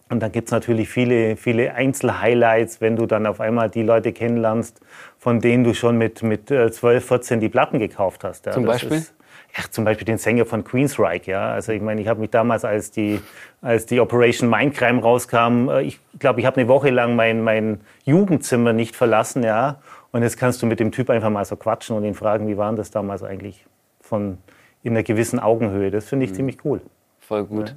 Und 0.09 0.21
dann 0.21 0.31
gibt's 0.31 0.51
natürlich 0.51 0.89
viele, 0.89 1.37
viele 1.37 1.75
Einzelhighlights, 1.75 2.81
wenn 2.81 2.95
du 2.95 3.05
dann 3.05 3.27
auf 3.27 3.39
einmal 3.39 3.69
die 3.69 3.83
Leute 3.83 4.11
kennenlernst, 4.11 4.81
von 5.19 5.41
denen 5.41 5.63
du 5.63 5.73
schon 5.73 5.97
mit, 5.97 6.23
mit 6.23 6.49
äh, 6.49 6.71
12, 6.71 7.05
14 7.05 7.39
die 7.39 7.49
Platten 7.49 7.77
gekauft 7.77 8.23
hast. 8.23 8.45
Ja, 8.45 8.53
Zum 8.53 8.65
Beispiel? 8.65 8.97
Ist, 8.97 9.13
ja, 9.55 9.63
zum 9.69 9.83
Beispiel 9.83 10.05
den 10.05 10.17
Sänger 10.17 10.45
von 10.45 10.63
Queensryche. 10.63 11.31
Ja. 11.31 11.51
Also 11.51 11.71
ich 11.71 11.81
meine, 11.81 12.01
ich 12.01 12.07
habe 12.07 12.21
mich 12.21 12.29
damals, 12.29 12.63
als 12.63 12.91
die, 12.91 13.19
als 13.61 13.85
die 13.85 13.99
Operation 13.99 14.49
Mindcrime 14.49 15.01
rauskam, 15.01 15.69
äh, 15.69 15.81
ich 15.81 15.99
glaube, 16.17 16.39
ich 16.39 16.45
habe 16.45 16.57
eine 16.57 16.69
Woche 16.69 16.89
lang 16.89 17.15
mein, 17.15 17.43
mein 17.43 17.81
Jugendzimmer 18.05 18.73
nicht 18.73 18.95
verlassen. 18.95 19.43
Ja. 19.43 19.81
Und 20.11 20.23
jetzt 20.23 20.37
kannst 20.37 20.61
du 20.61 20.65
mit 20.65 20.79
dem 20.79 20.91
Typ 20.91 21.09
einfach 21.09 21.29
mal 21.29 21.45
so 21.45 21.55
quatschen 21.55 21.95
und 21.95 22.03
ihn 22.05 22.15
fragen, 22.15 22.47
wie 22.47 22.57
war 22.57 22.69
denn 22.69 22.77
das 22.77 22.89
damals 22.89 23.21
eigentlich 23.21 23.65
von 24.01 24.37
in 24.81 24.93
einer 24.93 25.03
gewissen 25.03 25.39
Augenhöhe. 25.39 25.91
Das 25.91 26.05
finde 26.07 26.25
ich 26.25 26.33
ziemlich 26.33 26.63
cool. 26.63 26.81
Voll 27.19 27.43
gut. 27.45 27.75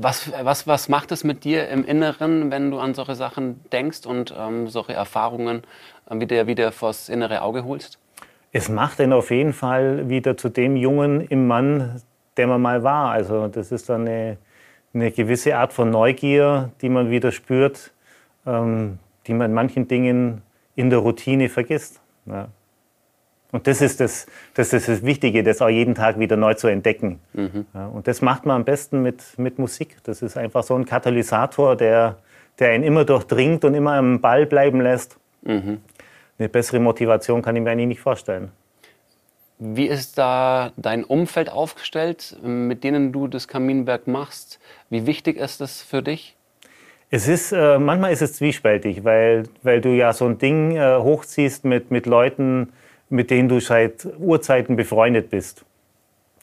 Was, 0.00 0.30
was, 0.44 0.68
was 0.68 0.88
macht 0.88 1.10
es 1.10 1.24
mit 1.24 1.42
dir 1.42 1.68
im 1.70 1.84
Inneren, 1.84 2.52
wenn 2.52 2.70
du 2.70 2.78
an 2.78 2.94
solche 2.94 3.16
Sachen 3.16 3.58
denkst 3.72 4.06
und 4.06 4.32
ähm, 4.38 4.68
solche 4.68 4.92
Erfahrungen 4.92 5.64
äh, 6.08 6.20
wieder, 6.20 6.46
wieder 6.46 6.70
vors 6.70 7.08
innere 7.08 7.42
Auge 7.42 7.64
holst? 7.64 7.98
Es 8.52 8.68
macht 8.68 9.00
ihn 9.00 9.12
auf 9.12 9.32
jeden 9.32 9.52
Fall 9.52 10.08
wieder 10.08 10.36
zu 10.36 10.50
dem 10.50 10.76
Jungen 10.76 11.22
im 11.22 11.48
Mann, 11.48 12.00
der 12.36 12.46
man 12.46 12.62
mal 12.62 12.84
war. 12.84 13.10
Also 13.10 13.48
das 13.48 13.72
ist 13.72 13.88
dann 13.88 14.02
eine, 14.02 14.36
eine 14.94 15.10
gewisse 15.10 15.56
Art 15.56 15.72
von 15.72 15.90
Neugier, 15.90 16.70
die 16.80 16.90
man 16.90 17.10
wieder 17.10 17.32
spürt, 17.32 17.92
ähm, 18.46 19.00
die 19.26 19.34
man 19.34 19.50
in 19.50 19.54
manchen 19.54 19.88
Dingen 19.88 20.42
in 20.76 20.90
der 20.90 21.00
Routine 21.00 21.48
vergisst. 21.48 22.00
Ja. 22.26 22.46
Und 23.50 23.66
das 23.66 23.80
ist 23.80 24.00
das, 24.00 24.26
das 24.54 24.72
ist 24.72 24.88
das 24.88 25.02
Wichtige, 25.02 25.42
das 25.42 25.62
auch 25.62 25.70
jeden 25.70 25.94
Tag 25.94 26.18
wieder 26.18 26.36
neu 26.36 26.54
zu 26.54 26.68
entdecken. 26.68 27.18
Ja, 27.74 27.86
und 27.86 28.06
das 28.06 28.20
macht 28.20 28.44
man 28.44 28.56
am 28.56 28.64
besten 28.64 29.02
mit, 29.02 29.22
mit 29.38 29.58
Musik. 29.58 29.96
Das 30.02 30.20
ist 30.20 30.36
einfach 30.36 30.62
so 30.62 30.74
ein 30.74 30.84
Katalysator, 30.84 31.74
der, 31.74 32.18
der 32.58 32.70
einen 32.70 32.84
immer 32.84 33.04
durchdringt 33.06 33.64
und 33.64 33.74
immer 33.74 33.94
am 33.94 34.20
Ball 34.20 34.44
bleiben 34.44 34.82
lässt. 34.82 35.16
Eine 36.38 36.48
bessere 36.50 36.78
Motivation 36.78 37.40
kann 37.40 37.56
ich 37.56 37.62
mir 37.62 37.70
eigentlich 37.70 37.88
nicht 37.88 38.00
vorstellen. 38.00 38.52
Wie 39.58 39.86
ist 39.86 40.18
da 40.18 40.72
dein 40.76 41.02
Umfeld 41.02 41.50
aufgestellt, 41.50 42.36
mit 42.42 42.84
denen 42.84 43.12
du 43.12 43.26
das 43.26 43.48
Kaminwerk 43.48 44.06
machst? 44.06 44.60
Wie 44.88 45.06
wichtig 45.06 45.36
ist 45.36 45.60
das 45.60 45.82
für 45.82 46.00
dich? 46.02 46.36
Es 47.10 47.26
ist, 47.26 47.52
äh, 47.52 47.78
manchmal 47.78 48.12
ist 48.12 48.22
es 48.22 48.34
zwiespältig, 48.34 49.02
weil, 49.02 49.44
weil 49.62 49.80
du 49.80 49.88
ja 49.88 50.12
so 50.12 50.26
ein 50.26 50.38
Ding 50.38 50.76
äh, 50.76 50.98
hochziehst 50.98 51.64
mit, 51.64 51.90
mit 51.90 52.06
Leuten, 52.06 52.72
mit 53.10 53.30
denen 53.30 53.48
du 53.48 53.60
seit 53.60 54.06
Urzeiten 54.18 54.76
befreundet 54.76 55.30
bist. 55.30 55.64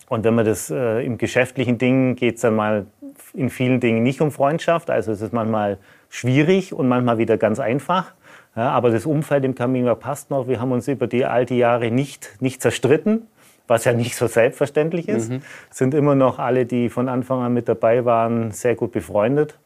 Und 0.07 0.23
wenn 0.23 0.35
man 0.35 0.45
das 0.45 0.69
äh, 0.69 1.03
im 1.05 1.17
geschäftlichen 1.17 1.77
Ding 1.77 2.15
geht 2.15 2.35
es 2.35 2.41
dann 2.41 2.55
mal 2.55 2.85
in 3.33 3.49
vielen 3.49 3.79
Dingen 3.79 4.03
nicht 4.03 4.21
um 4.21 4.31
Freundschaft. 4.31 4.89
Also 4.89 5.11
es 5.11 5.21
ist 5.21 5.33
manchmal 5.33 5.77
schwierig 6.09 6.73
und 6.73 6.87
manchmal 6.87 7.17
wieder 7.17 7.37
ganz 7.37 7.59
einfach. 7.59 8.13
Ja, 8.55 8.69
aber 8.69 8.89
das 8.89 9.05
Umfeld 9.05 9.43
im 9.43 9.55
Kaminwerk 9.55 9.99
passt 9.99 10.29
noch. 10.29 10.47
Wir 10.47 10.61
haben 10.61 10.71
uns 10.71 10.87
über 10.87 11.07
die 11.07 11.25
die 11.49 11.57
Jahre 11.57 11.91
nicht, 11.91 12.37
nicht 12.39 12.61
zerstritten, 12.61 13.27
was 13.67 13.83
ja 13.83 13.93
nicht 13.93 14.15
so 14.15 14.27
selbstverständlich 14.27 15.09
ist. 15.09 15.31
Sind 15.69 15.93
immer 15.93 16.15
noch 16.15 16.39
alle, 16.39 16.65
die 16.65 16.89
von 16.89 17.09
Anfang 17.09 17.41
an 17.41 17.53
mit 17.53 17.67
dabei 17.67 18.05
waren, 18.05 18.51
sehr 18.51 18.75
gut 18.75 18.93
befreundet. 18.93 19.59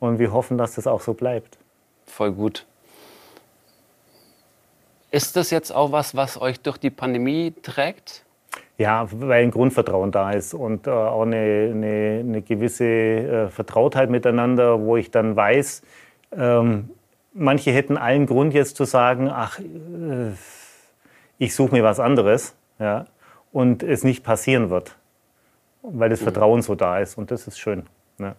Und 0.00 0.18
wir 0.18 0.32
hoffen, 0.32 0.58
dass 0.58 0.74
das 0.74 0.88
auch 0.88 1.00
so 1.00 1.14
bleibt. 1.14 1.58
Voll 2.06 2.32
gut. 2.32 2.66
Ist 5.12 5.36
das 5.36 5.50
jetzt 5.50 5.70
auch 5.70 5.92
was, 5.92 6.16
was 6.16 6.40
euch 6.40 6.60
durch 6.60 6.78
die 6.78 6.88
Pandemie 6.88 7.52
trägt? 7.62 8.24
Ja, 8.78 9.06
weil 9.12 9.44
ein 9.44 9.50
Grundvertrauen 9.50 10.10
da 10.10 10.32
ist 10.32 10.54
und 10.54 10.86
äh, 10.86 10.90
auch 10.90 11.22
eine, 11.22 11.70
eine, 11.70 12.20
eine 12.20 12.40
gewisse 12.40 12.84
äh, 12.84 13.48
Vertrautheit 13.50 14.08
miteinander, 14.08 14.80
wo 14.80 14.96
ich 14.96 15.10
dann 15.10 15.36
weiß, 15.36 15.82
ähm, 16.34 16.88
manche 17.34 17.72
hätten 17.72 17.98
allen 17.98 18.24
Grund 18.24 18.54
jetzt 18.54 18.76
zu 18.76 18.84
sagen, 18.84 19.28
ach, 19.30 19.58
äh, 19.60 20.32
ich 21.36 21.54
suche 21.54 21.72
mir 21.72 21.84
was 21.84 22.00
anderes, 22.00 22.54
ja, 22.78 23.04
und 23.52 23.82
es 23.82 24.04
nicht 24.04 24.24
passieren 24.24 24.70
wird, 24.70 24.96
weil 25.82 26.08
das 26.08 26.20
mhm. 26.20 26.24
Vertrauen 26.24 26.62
so 26.62 26.74
da 26.74 26.98
ist 27.00 27.18
und 27.18 27.30
das 27.30 27.46
ist 27.46 27.58
schön. 27.58 27.84
Ja. 28.18 28.34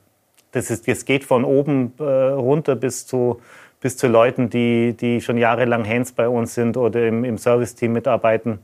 Das, 0.52 0.72
ist, 0.72 0.88
das 0.88 1.06
geht 1.06 1.24
von 1.24 1.44
oben 1.44 1.94
äh, 2.00 2.04
runter 2.04 2.76
bis 2.76 3.06
zu, 3.06 3.42
bis 3.84 3.98
zu 3.98 4.08
Leuten, 4.08 4.50
die, 4.50 4.94
die 4.94 5.20
schon 5.20 5.38
jahrelang 5.38 5.86
Hands 5.86 6.10
bei 6.14 6.30
uns 6.30 6.54
sind 6.56 6.78
oder 6.78 7.06
im, 7.06 7.26
im 7.26 7.38
Service-Team 7.38 7.92
mitarbeiten. 7.92 8.60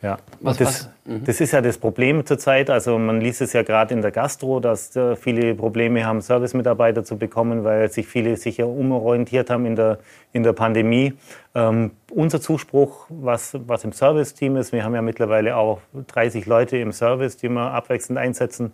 Ja, 0.00 0.18
was, 0.38 0.58
das? 0.58 0.88
Mhm. 1.04 1.24
das 1.24 1.40
ist 1.40 1.50
ja 1.50 1.60
das 1.60 1.76
Problem 1.76 2.24
zurzeit. 2.24 2.70
Also 2.70 2.96
man 3.00 3.20
liest 3.20 3.40
es 3.40 3.52
ja 3.54 3.64
gerade 3.64 3.92
in 3.94 4.00
der 4.00 4.12
Gastro, 4.12 4.60
dass 4.60 4.94
äh, 4.94 5.16
viele 5.16 5.56
Probleme 5.56 6.06
haben, 6.06 6.20
Servicemitarbeiter 6.20 7.02
zu 7.02 7.18
bekommen, 7.18 7.64
weil 7.64 7.90
sich 7.90 8.06
viele 8.06 8.36
sich 8.36 8.58
ja 8.58 8.64
umorientiert 8.64 9.50
haben 9.50 9.66
in 9.66 9.74
der, 9.74 9.98
in 10.32 10.44
der 10.44 10.52
Pandemie. 10.52 11.14
Ähm, 11.56 11.90
unser 12.12 12.40
Zuspruch, 12.40 13.06
was, 13.08 13.56
was 13.66 13.82
im 13.82 13.90
Service-Team 13.92 14.56
ist, 14.56 14.70
wir 14.70 14.84
haben 14.84 14.94
ja 14.94 15.02
mittlerweile 15.02 15.56
auch 15.56 15.80
30 16.06 16.46
Leute 16.46 16.76
im 16.76 16.92
Service, 16.92 17.36
die 17.36 17.48
wir 17.48 17.72
abwechselnd 17.72 18.20
einsetzen, 18.20 18.70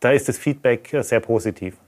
da 0.00 0.10
ist 0.10 0.28
das 0.28 0.36
Feedback 0.36 0.94
sehr 1.00 1.20
positiv. 1.20 1.78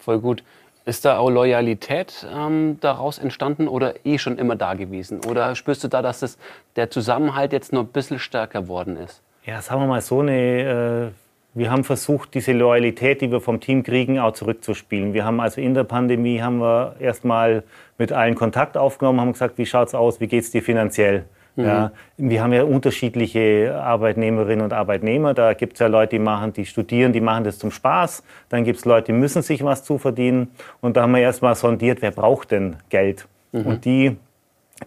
Voll 0.00 0.18
gut. 0.18 0.42
Ist 0.90 1.04
da 1.04 1.18
auch 1.18 1.30
Loyalität 1.30 2.26
ähm, 2.36 2.78
daraus 2.80 3.18
entstanden 3.20 3.68
oder 3.68 4.04
eh 4.04 4.18
schon 4.18 4.38
immer 4.38 4.56
da 4.56 4.74
gewesen? 4.74 5.20
Oder 5.24 5.54
spürst 5.54 5.84
du 5.84 5.88
da, 5.88 6.02
dass 6.02 6.18
das, 6.18 6.36
der 6.74 6.90
Zusammenhalt 6.90 7.52
jetzt 7.52 7.72
noch 7.72 7.82
ein 7.82 7.92
bisschen 7.92 8.18
stärker 8.18 8.66
worden 8.66 8.96
ist? 8.96 9.22
Ja, 9.44 9.62
sagen 9.62 9.82
wir 9.82 9.86
mal 9.86 10.00
so 10.00 10.18
eine. 10.18 11.12
Äh, 11.12 11.56
wir 11.56 11.70
haben 11.70 11.84
versucht, 11.84 12.34
diese 12.34 12.50
Loyalität, 12.50 13.20
die 13.20 13.30
wir 13.30 13.40
vom 13.40 13.60
Team 13.60 13.84
kriegen, 13.84 14.18
auch 14.18 14.32
zurückzuspielen. 14.32 15.14
Wir 15.14 15.24
haben 15.24 15.38
also 15.38 15.60
in 15.60 15.74
der 15.74 15.84
Pandemie 15.84 16.42
haben 16.42 16.58
wir 16.58 16.96
erstmal 16.98 17.62
mit 17.96 18.10
allen 18.10 18.34
Kontakt 18.34 18.76
aufgenommen, 18.76 19.20
haben 19.20 19.32
gesagt, 19.32 19.58
wie 19.58 19.66
schaut's 19.66 19.94
aus, 19.94 20.18
wie 20.18 20.26
geht's 20.26 20.50
dir 20.50 20.60
finanziell? 20.60 21.24
Mhm. 21.60 21.66
Ja, 21.66 21.92
wir 22.16 22.42
haben 22.42 22.52
ja 22.52 22.64
unterschiedliche 22.64 23.74
Arbeitnehmerinnen 23.82 24.64
und 24.64 24.72
Arbeitnehmer. 24.72 25.34
Da 25.34 25.54
gibt 25.54 25.74
es 25.74 25.80
ja 25.80 25.86
Leute, 25.86 26.16
die 26.16 26.18
machen, 26.18 26.52
die 26.52 26.66
studieren, 26.66 27.12
die 27.12 27.20
machen 27.20 27.44
das 27.44 27.58
zum 27.58 27.70
Spaß. 27.70 28.22
Dann 28.48 28.64
gibt 28.64 28.78
es 28.78 28.84
Leute, 28.84 29.12
die 29.12 29.18
müssen 29.18 29.42
sich 29.42 29.62
was 29.64 29.84
zuverdienen. 29.84 30.48
Und 30.80 30.96
da 30.96 31.02
haben 31.02 31.12
wir 31.12 31.20
erstmal 31.20 31.54
sondiert, 31.54 32.02
wer 32.02 32.10
braucht 32.10 32.50
denn 32.50 32.76
Geld? 32.88 33.26
Mhm. 33.52 33.66
Und 33.66 33.84
die, 33.84 34.16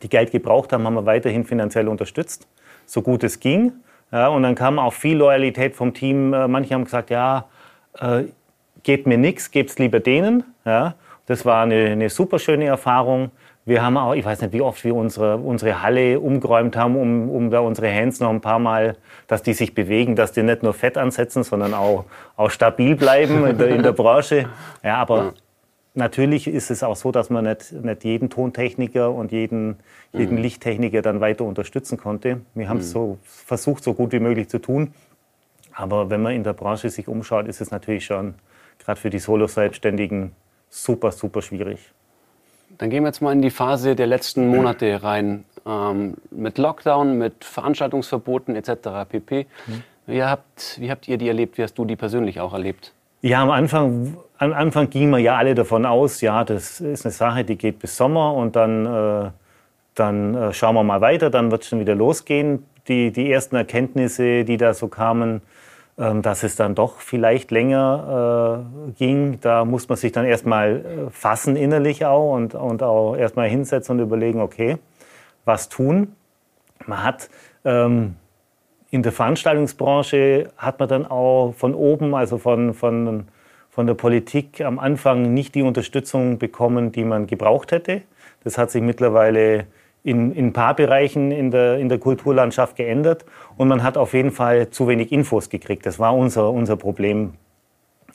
die 0.01 0.09
Geld 0.09 0.31
gebraucht 0.31 0.73
haben, 0.73 0.85
haben 0.85 0.95
wir 0.95 1.05
weiterhin 1.05 1.43
finanziell 1.43 1.87
unterstützt, 1.87 2.47
so 2.85 3.01
gut 3.01 3.23
es 3.23 3.39
ging. 3.39 3.73
Ja, 4.11 4.27
und 4.27 4.43
dann 4.43 4.55
kam 4.55 4.77
auch 4.77 4.93
viel 4.93 5.17
Loyalität 5.17 5.75
vom 5.75 5.93
Team. 5.93 6.33
Äh, 6.33 6.47
manche 6.47 6.73
haben 6.75 6.83
gesagt, 6.83 7.09
ja, 7.09 7.45
äh, 7.99 8.25
gebt 8.83 9.07
mir 9.07 9.17
nichts, 9.17 9.49
gebt 9.49 9.71
es 9.71 9.79
lieber 9.79 9.99
denen. 9.99 10.43
Ja, 10.65 10.95
das 11.25 11.45
war 11.45 11.63
eine, 11.63 11.85
eine 11.85 12.09
super 12.09 12.37
schöne 12.37 12.65
Erfahrung. 12.65 13.31
Wir 13.65 13.81
haben 13.81 13.95
auch, 13.95 14.13
ich 14.13 14.25
weiß 14.25 14.41
nicht, 14.41 14.51
wie 14.51 14.61
oft 14.61 14.83
wir 14.83 14.93
unsere, 14.93 15.37
unsere 15.37 15.81
Halle 15.81 16.19
umgeräumt 16.19 16.75
haben, 16.75 16.97
um, 16.97 17.29
um 17.29 17.49
da 17.49 17.61
unsere 17.61 17.93
Hands 17.93 18.19
noch 18.19 18.29
ein 18.29 18.41
paar 18.41 18.59
Mal, 18.59 18.97
dass 19.27 19.41
die 19.41 19.53
sich 19.53 19.73
bewegen, 19.73 20.17
dass 20.17 20.33
die 20.33 20.43
nicht 20.43 20.63
nur 20.63 20.73
Fett 20.73 20.97
ansetzen, 20.97 21.43
sondern 21.43 21.73
auch, 21.73 22.03
auch 22.35 22.49
stabil 22.49 22.95
bleiben 22.95 23.45
in 23.47 23.57
der, 23.57 23.69
in 23.69 23.81
der 23.81 23.93
Branche. 23.93 24.49
Ja, 24.83 24.97
aber 24.97 25.17
ja. 25.17 25.33
natürlich 25.93 26.47
ist 26.47 26.71
es 26.71 26.83
auch 26.83 26.97
so, 26.97 27.13
dass 27.13 27.29
man 27.29 27.45
nicht, 27.45 27.71
nicht 27.71 28.03
jeden 28.03 28.29
Tontechniker 28.29 29.09
und 29.11 29.31
jeden, 29.31 29.77
jeden 30.11 30.35
mhm. 30.35 30.41
Lichttechniker 30.41 31.01
dann 31.01 31.21
weiter 31.21 31.45
unterstützen 31.45 31.97
konnte. 31.97 32.41
Wir 32.55 32.67
haben 32.67 32.79
es 32.79 32.89
mhm. 32.89 32.91
so 32.91 33.17
versucht, 33.23 33.85
so 33.85 33.93
gut 33.93 34.11
wie 34.11 34.19
möglich 34.19 34.49
zu 34.49 34.59
tun. 34.59 34.93
Aber 35.73 36.09
wenn 36.09 36.21
man 36.21 36.33
in 36.33 36.43
der 36.43 36.53
Branche 36.53 36.89
sich 36.89 37.07
umschaut, 37.07 37.47
ist 37.47 37.61
es 37.61 37.71
natürlich 37.71 38.05
schon 38.05 38.35
gerade 38.77 38.99
für 38.99 39.09
die 39.09 39.19
Solo-Selbstständigen 39.19 40.33
super, 40.69 41.13
super 41.13 41.41
schwierig. 41.41 41.79
Dann 42.77 42.89
gehen 42.89 43.03
wir 43.03 43.09
jetzt 43.09 43.21
mal 43.21 43.31
in 43.31 43.41
die 43.41 43.51
Phase 43.51 43.95
der 43.95 44.07
letzten 44.07 44.47
Monate 44.47 45.03
rein. 45.03 45.45
Ähm, 45.65 46.15
mit 46.31 46.57
Lockdown, 46.57 47.17
mit 47.17 47.45
Veranstaltungsverboten 47.45 48.55
etc. 48.55 49.07
pp. 49.07 49.45
Mhm. 49.67 49.83
Wie, 50.07 50.23
habt, 50.23 50.77
wie 50.79 50.91
habt 50.91 51.07
ihr 51.07 51.17
die 51.17 51.27
erlebt? 51.27 51.57
Wie 51.57 51.63
hast 51.63 51.75
du 51.75 51.85
die 51.85 51.95
persönlich 51.95 52.41
auch 52.41 52.53
erlebt? 52.53 52.91
Ja, 53.21 53.41
am 53.41 53.51
Anfang, 53.51 54.17
am 54.37 54.51
Anfang 54.51 54.89
gingen 54.89 55.11
wir 55.11 55.19
ja 55.19 55.37
alle 55.37 55.55
davon 55.55 55.85
aus, 55.85 56.19
ja, 56.19 56.43
das 56.43 56.81
ist 56.81 57.05
eine 57.05 57.13
Sache, 57.13 57.45
die 57.45 57.57
geht 57.57 57.79
bis 57.79 57.95
Sommer 57.95 58.33
und 58.33 58.57
dann, 58.57 58.85
äh, 58.85 59.31
dann 59.95 60.35
äh, 60.35 60.53
schauen 60.53 60.75
wir 60.75 60.83
mal 60.83 60.99
weiter, 60.99 61.29
dann 61.29 61.49
wird 61.49 61.63
es 61.63 61.69
schon 61.69 61.79
wieder 61.79 61.95
losgehen. 61.95 62.65
Die, 62.89 63.13
die 63.13 63.31
ersten 63.31 63.55
Erkenntnisse, 63.55 64.43
die 64.43 64.57
da 64.57 64.73
so 64.73 64.89
kamen, 64.89 65.41
dass 65.95 66.43
es 66.43 66.55
dann 66.55 66.73
doch 66.73 66.99
vielleicht 66.99 67.51
länger 67.51 68.65
äh, 68.87 68.91
ging. 68.93 69.39
Da 69.41 69.63
muss 69.63 69.87
man 69.89 69.97
sich 69.97 70.11
dann 70.11 70.25
erstmal 70.25 70.77
äh, 70.77 71.09
fassen 71.11 71.55
innerlich 71.55 72.05
auch 72.05 72.33
und, 72.33 72.55
und 72.55 72.81
auch 72.81 73.15
erstmal 73.15 73.47
hinsetzen 73.47 73.97
und 73.97 74.03
überlegen, 74.03 74.41
okay, 74.41 74.77
was 75.45 75.69
tun. 75.69 76.15
Man 76.85 77.03
hat 77.03 77.29
ähm, 77.63 78.15
in 78.89 79.03
der 79.03 79.11
Veranstaltungsbranche 79.11 80.49
hat 80.57 80.79
man 80.79 80.89
dann 80.89 81.05
auch 81.05 81.53
von 81.57 81.75
oben, 81.75 82.15
also 82.15 82.37
von, 82.37 82.73
von, 82.73 83.27
von 83.69 83.87
der 83.87 83.95
Politik 83.95 84.61
am 84.61 84.79
Anfang 84.79 85.33
nicht 85.33 85.55
die 85.55 85.63
Unterstützung 85.63 86.37
bekommen, 86.37 86.91
die 86.91 87.03
man 87.03 87.27
gebraucht 87.27 87.71
hätte. 87.71 88.01
Das 88.43 88.57
hat 88.57 88.71
sich 88.71 88.81
mittlerweile 88.81 89.65
in, 90.03 90.33
in 90.33 90.47
ein 90.47 90.53
paar 90.53 90.75
Bereichen 90.75 91.31
in 91.31 91.49
der, 91.51 91.77
in 91.79 91.89
der 91.89 91.97
Kulturlandschaft 91.97 92.75
geändert 92.75 93.25
und 93.57 93.67
man 93.67 93.83
hat 93.83 93.97
auf 93.97 94.13
jeden 94.13 94.31
Fall 94.31 94.69
zu 94.69 94.87
wenig 94.87 95.11
Infos 95.11 95.49
gekriegt. 95.49 95.85
Das 95.85 95.97
war 95.97 96.15
unser, 96.15 96.51
unser 96.51 96.75
Problem, 96.75 97.33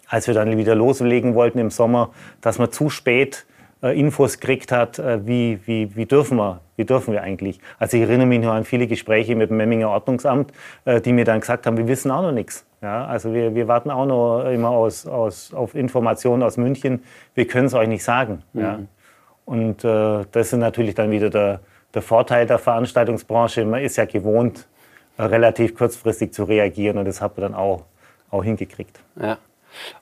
als 0.06 0.26
wir 0.26 0.34
dann 0.34 0.56
wieder 0.56 0.74
loslegen 0.74 1.34
wollten 1.34 1.58
im 1.58 1.70
Sommer, 1.70 2.10
dass 2.40 2.58
man 2.58 2.70
zu 2.70 2.90
spät 2.90 3.46
äh, 3.82 3.98
Infos 3.98 4.38
gekriegt 4.38 4.70
hat, 4.70 4.98
äh, 4.98 5.26
wie, 5.26 5.60
wie, 5.64 5.94
wie, 5.96 6.04
dürfen 6.04 6.36
wir, 6.36 6.60
wie 6.76 6.84
dürfen 6.84 7.12
wir 7.12 7.22
eigentlich. 7.22 7.58
Also 7.78 7.96
ich 7.96 8.02
erinnere 8.02 8.26
mich 8.26 8.40
nur 8.40 8.52
an 8.52 8.64
viele 8.64 8.86
Gespräche 8.86 9.34
mit 9.34 9.50
dem 9.50 9.56
Memminger 9.56 9.88
Ordnungsamt, 9.88 10.52
äh, 10.84 11.00
die 11.00 11.12
mir 11.12 11.24
dann 11.24 11.40
gesagt 11.40 11.66
haben, 11.66 11.76
wir 11.76 11.88
wissen 11.88 12.10
auch 12.10 12.22
noch 12.22 12.32
nichts. 12.32 12.66
Ja, 12.82 13.06
also 13.06 13.32
wir, 13.32 13.54
wir 13.54 13.66
warten 13.66 13.90
auch 13.90 14.06
noch 14.06 14.44
immer 14.50 14.70
aus, 14.70 15.06
aus, 15.06 15.52
auf 15.54 15.74
Informationen 15.74 16.42
aus 16.42 16.56
München, 16.56 17.02
wir 17.34 17.46
können 17.46 17.66
es 17.66 17.74
euch 17.74 17.88
nicht 17.88 18.04
sagen. 18.04 18.42
Mhm. 18.52 18.60
Ja. 18.60 18.78
Und 19.44 19.84
äh, 19.84 20.24
das 20.30 20.52
ist 20.52 20.58
natürlich 20.58 20.94
dann 20.94 21.10
wieder 21.10 21.30
der, 21.30 21.60
der 21.94 22.02
Vorteil 22.02 22.46
der 22.46 22.58
Veranstaltungsbranche. 22.58 23.64
Man 23.64 23.82
ist 23.82 23.96
ja 23.96 24.04
gewohnt, 24.04 24.66
relativ 25.18 25.74
kurzfristig 25.74 26.32
zu 26.32 26.44
reagieren 26.44 26.98
und 26.98 27.06
das 27.06 27.20
hat 27.20 27.36
man 27.36 27.52
dann 27.52 27.54
auch, 27.54 27.84
auch 28.30 28.44
hingekriegt. 28.44 29.00
Ja. 29.20 29.38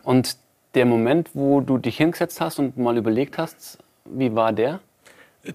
Und 0.02 0.36
der 0.74 0.84
Moment, 0.84 1.30
wo 1.34 1.60
du 1.60 1.78
dich 1.78 1.96
hingesetzt 1.96 2.40
hast 2.40 2.58
und 2.58 2.76
mal 2.76 2.96
überlegt 2.96 3.38
hast, 3.38 3.78
wie 4.04 4.34
war 4.34 4.52
der? 4.52 4.80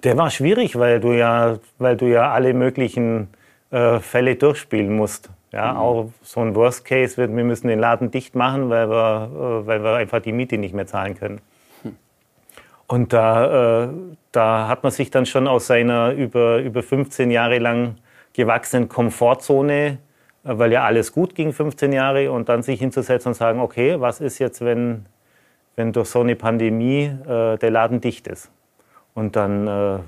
Der 0.04 0.18
war 0.18 0.30
schwierig, 0.30 0.78
weil 0.78 1.00
du 1.00 1.12
ja, 1.12 1.60
weil 1.78 1.98
du 1.98 2.06
ja 2.08 2.32
alle 2.32 2.54
möglichen 2.54 3.28
äh, 3.72 4.00
Fälle 4.00 4.36
durchspielen 4.36 4.96
musst. 4.96 5.30
Ja, 5.52 5.74
mhm. 5.74 5.78
auch 5.80 6.12
so 6.22 6.40
ein 6.40 6.56
Worst 6.56 6.86
Case 6.86 7.18
wird, 7.18 7.36
wir 7.36 7.44
müssen 7.44 7.68
den 7.68 7.80
Laden 7.80 8.10
dicht 8.10 8.36
machen, 8.36 8.70
weil 8.70 8.90
wir, 8.90 9.30
äh, 9.34 9.68
weil 9.68 9.84
wir 9.84 9.96
einfach 9.96 10.22
die 10.22 10.32
Miete 10.32 10.58
nicht 10.58 10.74
mehr 10.74 10.88
zahlen 10.88 11.18
können. 11.18 11.42
Und 12.92 13.14
da, 13.14 13.84
äh, 13.86 13.90
da 14.34 14.68
hat 14.68 14.84
man 14.84 14.92
sich 14.92 15.12
dann 15.12 15.26
schon 15.26 15.48
aus 15.48 15.68
seiner 15.68 16.12
über, 16.12 16.58
über 16.58 16.84
15 16.84 17.32
Jahre 17.32 17.58
lang 17.58 17.96
gewachsenen 18.34 18.90
Komfortzone, 18.90 19.86
äh, 19.86 19.98
weil 20.44 20.74
ja 20.74 20.84
alles 20.84 21.14
gut 21.14 21.34
ging, 21.34 21.54
15 21.54 21.94
Jahre, 21.94 22.34
und 22.34 22.50
dann 22.50 22.64
sich 22.64 22.82
hinzusetzen 22.82 23.30
und 23.30 23.36
sagen, 23.36 23.62
okay, 23.62 24.02
was 24.02 24.20
ist 24.20 24.40
jetzt, 24.40 24.60
wenn, 24.60 25.06
wenn 25.78 25.94
durch 25.94 26.10
so 26.10 26.20
eine 26.20 26.36
Pandemie 26.36 27.04
äh, 27.04 27.58
der 27.58 27.72
Laden 27.72 28.02
dicht 28.02 28.28
ist? 28.28 28.52
Und 29.14 29.38
dann, 29.38 29.68
äh, 29.68 30.00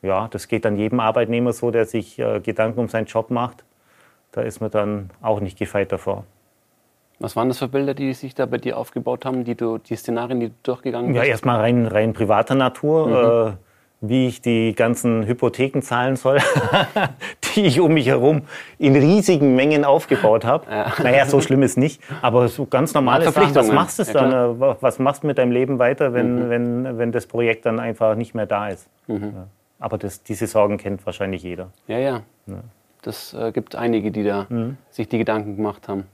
ja, 0.00 0.28
das 0.28 0.48
geht 0.48 0.64
dann 0.64 0.78
jedem 0.78 1.00
Arbeitnehmer 1.00 1.52
so, 1.52 1.70
der 1.70 1.84
sich 1.84 2.18
äh, 2.18 2.40
Gedanken 2.40 2.80
um 2.80 2.88
seinen 2.88 3.04
Job 3.04 3.30
macht. 3.30 3.62
Da 4.32 4.40
ist 4.40 4.60
man 4.60 4.70
dann 4.70 5.10
auch 5.20 5.40
nicht 5.40 5.58
gefeit 5.58 5.92
davor. 5.92 6.24
Was 7.18 7.34
waren 7.34 7.48
das 7.48 7.58
für 7.58 7.68
Bilder, 7.68 7.94
die 7.94 8.12
sich 8.12 8.34
da 8.34 8.44
bei 8.46 8.58
dir 8.58 8.76
aufgebaut 8.76 9.24
haben, 9.24 9.44
die, 9.44 9.54
du, 9.54 9.78
die 9.78 9.96
Szenarien, 9.96 10.40
die 10.40 10.48
du 10.48 10.54
durchgegangen 10.62 11.12
bist? 11.12 11.24
Ja, 11.24 11.30
erstmal 11.30 11.60
rein, 11.60 11.86
rein 11.86 12.12
privater 12.12 12.54
Natur. 12.54 13.06
Mhm. 13.06 13.52
Äh, 13.52 13.56
wie 14.02 14.26
ich 14.28 14.42
die 14.42 14.74
ganzen 14.74 15.26
Hypotheken 15.26 15.80
zahlen 15.80 16.16
soll, 16.16 16.38
die 17.54 17.62
ich 17.62 17.80
um 17.80 17.94
mich 17.94 18.06
herum 18.06 18.42
in 18.78 18.94
riesigen 18.94 19.56
Mengen 19.56 19.86
aufgebaut 19.86 20.44
habe. 20.44 20.70
Ja. 20.70 20.92
Naja, 21.02 21.24
so 21.24 21.40
schlimm 21.40 21.62
ist 21.62 21.78
nicht, 21.78 22.02
aber 22.20 22.48
so 22.48 22.66
ganz 22.66 22.92
normale 22.92 23.30
Sachen. 23.30 23.54
Was 23.54 23.72
machst 23.72 23.98
du 23.98 24.02
ja, 24.02 24.12
dann? 24.12 24.60
Äh, 24.60 24.76
was 24.80 24.98
machst 24.98 25.22
du 25.22 25.26
mit 25.26 25.38
deinem 25.38 25.50
Leben 25.50 25.78
weiter, 25.78 26.12
wenn, 26.12 26.46
mhm. 26.46 26.50
wenn, 26.50 26.98
wenn 26.98 27.12
das 27.12 27.26
Projekt 27.26 27.64
dann 27.64 27.80
einfach 27.80 28.16
nicht 28.16 28.34
mehr 28.34 28.44
da 28.44 28.68
ist? 28.68 28.86
Mhm. 29.06 29.32
Ja. 29.34 29.46
Aber 29.78 29.96
das, 29.96 30.22
diese 30.22 30.46
Sorgen 30.46 30.76
kennt 30.76 31.06
wahrscheinlich 31.06 31.42
jeder. 31.42 31.70
Ja, 31.88 31.98
ja. 31.98 32.20
Das 33.00 33.32
äh, 33.32 33.50
gibt 33.50 33.76
einige, 33.76 34.10
die 34.10 34.24
da 34.24 34.46
mhm. 34.50 34.76
sich 34.90 35.08
die 35.08 35.16
Gedanken 35.16 35.56
gemacht 35.56 35.88
haben 35.88 36.04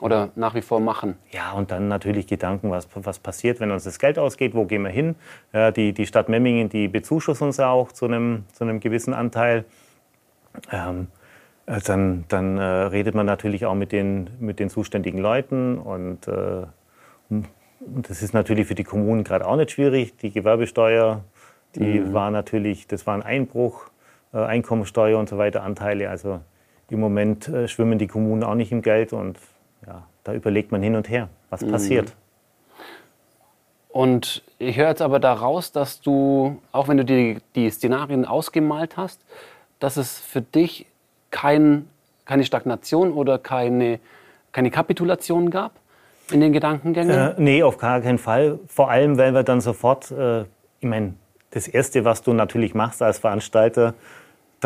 oder 0.00 0.30
nach 0.34 0.54
wie 0.54 0.62
vor 0.62 0.80
machen. 0.80 1.16
Ja, 1.30 1.52
und 1.52 1.70
dann 1.70 1.88
natürlich 1.88 2.26
Gedanken, 2.26 2.70
was, 2.70 2.88
was 2.94 3.18
passiert, 3.18 3.60
wenn 3.60 3.70
uns 3.70 3.84
das 3.84 3.98
Geld 3.98 4.18
ausgeht, 4.18 4.54
wo 4.54 4.64
gehen 4.64 4.82
wir 4.82 4.90
hin? 4.90 5.16
Ja, 5.52 5.70
die, 5.70 5.92
die 5.92 6.06
Stadt 6.06 6.28
Memmingen, 6.28 6.68
die 6.68 6.88
bezuschusst 6.88 7.42
uns 7.42 7.56
ja 7.56 7.70
auch 7.70 7.92
zu 7.92 8.06
einem, 8.06 8.44
zu 8.52 8.64
einem 8.64 8.80
gewissen 8.80 9.14
Anteil. 9.14 9.64
Ähm, 10.70 11.08
äh, 11.66 11.80
dann, 11.80 12.24
dann 12.28 12.58
äh, 12.58 12.62
redet 12.62 13.14
man 13.14 13.26
natürlich 13.26 13.66
auch 13.66 13.74
mit 13.74 13.92
den, 13.92 14.30
mit 14.38 14.60
den 14.60 14.68
zuständigen 14.70 15.18
Leuten 15.18 15.78
und, 15.78 16.28
äh, 16.28 16.66
und 17.28 17.46
das 17.80 18.22
ist 18.22 18.34
natürlich 18.34 18.66
für 18.66 18.74
die 18.74 18.84
Kommunen 18.84 19.24
gerade 19.24 19.46
auch 19.46 19.56
nicht 19.56 19.72
schwierig. 19.72 20.16
Die 20.18 20.30
Gewerbesteuer, 20.30 21.22
die 21.74 22.00
mhm. 22.00 22.12
war 22.12 22.30
natürlich, 22.30 22.86
das 22.86 23.06
war 23.06 23.14
ein 23.14 23.22
Einbruch, 23.22 23.90
äh, 24.32 24.38
Einkommensteuer 24.38 25.18
und 25.18 25.28
so 25.28 25.38
weiter 25.38 25.62
Anteile. 25.62 26.10
Also 26.10 26.40
im 26.90 27.00
Moment 27.00 27.48
äh, 27.48 27.68
schwimmen 27.68 27.98
die 27.98 28.06
Kommunen 28.06 28.44
auch 28.44 28.54
nicht 28.54 28.72
im 28.72 28.82
Geld 28.82 29.12
und 29.12 29.38
ja, 29.86 30.02
da 30.24 30.34
überlegt 30.34 30.72
man 30.72 30.82
hin 30.82 30.96
und 30.96 31.08
her, 31.08 31.28
was 31.50 31.62
mhm. 31.62 31.70
passiert. 31.70 32.14
Und 33.88 34.42
ich 34.58 34.76
höre 34.76 34.88
jetzt 34.88 35.00
aber 35.00 35.18
daraus, 35.18 35.72
dass 35.72 36.02
du, 36.02 36.60
auch 36.70 36.88
wenn 36.88 36.98
du 36.98 37.04
die, 37.04 37.38
die 37.54 37.70
Szenarien 37.70 38.26
ausgemalt 38.26 38.96
hast, 38.98 39.22
dass 39.78 39.96
es 39.96 40.18
für 40.18 40.42
dich 40.42 40.86
kein, 41.30 41.88
keine 42.26 42.44
Stagnation 42.44 43.12
oder 43.12 43.38
keine, 43.38 43.98
keine 44.52 44.70
Kapitulation 44.70 45.50
gab 45.50 45.72
in 46.30 46.40
den 46.40 46.52
Gedankengängen? 46.52 47.10
Äh, 47.10 47.34
nee, 47.38 47.62
auf 47.62 47.78
gar 47.78 48.00
keinen 48.02 48.18
Fall. 48.18 48.58
Vor 48.68 48.90
allem, 48.90 49.16
weil 49.16 49.32
wir 49.32 49.44
dann 49.44 49.62
sofort, 49.62 50.10
äh, 50.10 50.42
ich 50.42 50.88
meine, 50.88 51.14
das 51.52 51.68
Erste, 51.68 52.04
was 52.04 52.22
du 52.22 52.34
natürlich 52.34 52.74
machst 52.74 53.00
als 53.00 53.18
Veranstalter, 53.18 53.94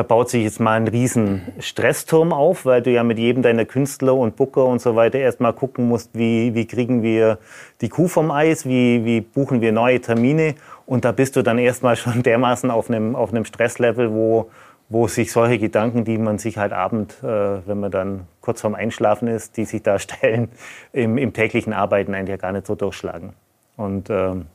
da 0.00 0.04
baut 0.04 0.30
sich 0.30 0.44
jetzt 0.44 0.60
mal 0.60 0.80
ein 0.80 0.88
riesen 0.88 1.42
Stressturm 1.58 2.32
auf, 2.32 2.64
weil 2.64 2.80
du 2.80 2.90
ja 2.90 3.04
mit 3.04 3.18
jedem 3.18 3.42
deiner 3.42 3.66
Künstler 3.66 4.14
und 4.14 4.34
Booker 4.34 4.64
und 4.64 4.80
so 4.80 4.96
weiter 4.96 5.18
erstmal 5.18 5.52
gucken 5.52 5.88
musst, 5.88 6.08
wie, 6.14 6.54
wie 6.54 6.66
kriegen 6.66 7.02
wir 7.02 7.36
die 7.82 7.90
Kuh 7.90 8.08
vom 8.08 8.30
Eis, 8.30 8.64
wie, 8.64 9.04
wie 9.04 9.20
buchen 9.20 9.60
wir 9.60 9.72
neue 9.72 10.00
Termine. 10.00 10.54
Und 10.86 11.04
da 11.04 11.12
bist 11.12 11.36
du 11.36 11.42
dann 11.42 11.58
erstmal 11.58 11.96
schon 11.96 12.22
dermaßen 12.22 12.70
auf 12.70 12.88
einem, 12.88 13.14
auf 13.14 13.28
einem 13.28 13.44
Stresslevel, 13.44 14.10
wo, 14.14 14.50
wo 14.88 15.06
sich 15.06 15.32
solche 15.32 15.58
Gedanken, 15.58 16.06
die 16.06 16.16
man 16.16 16.38
sich 16.38 16.56
halt 16.56 16.72
abend, 16.72 17.22
äh, 17.22 17.26
wenn 17.66 17.78
man 17.80 17.90
dann 17.90 18.26
kurz 18.40 18.62
vorm 18.62 18.74
Einschlafen 18.74 19.28
ist, 19.28 19.58
die 19.58 19.66
sich 19.66 19.82
da 19.82 19.98
stellen, 19.98 20.48
im, 20.94 21.18
im 21.18 21.34
täglichen 21.34 21.74
Arbeiten 21.74 22.14
eigentlich 22.14 22.40
gar 22.40 22.52
nicht 22.52 22.66
so 22.66 22.74
durchschlagen. 22.74 23.34
Und 23.76 24.08
ähm, 24.08 24.46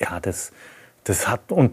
ja, 0.00 0.18
das, 0.18 0.50
das 1.04 1.28
hat, 1.28 1.52
und, 1.52 1.72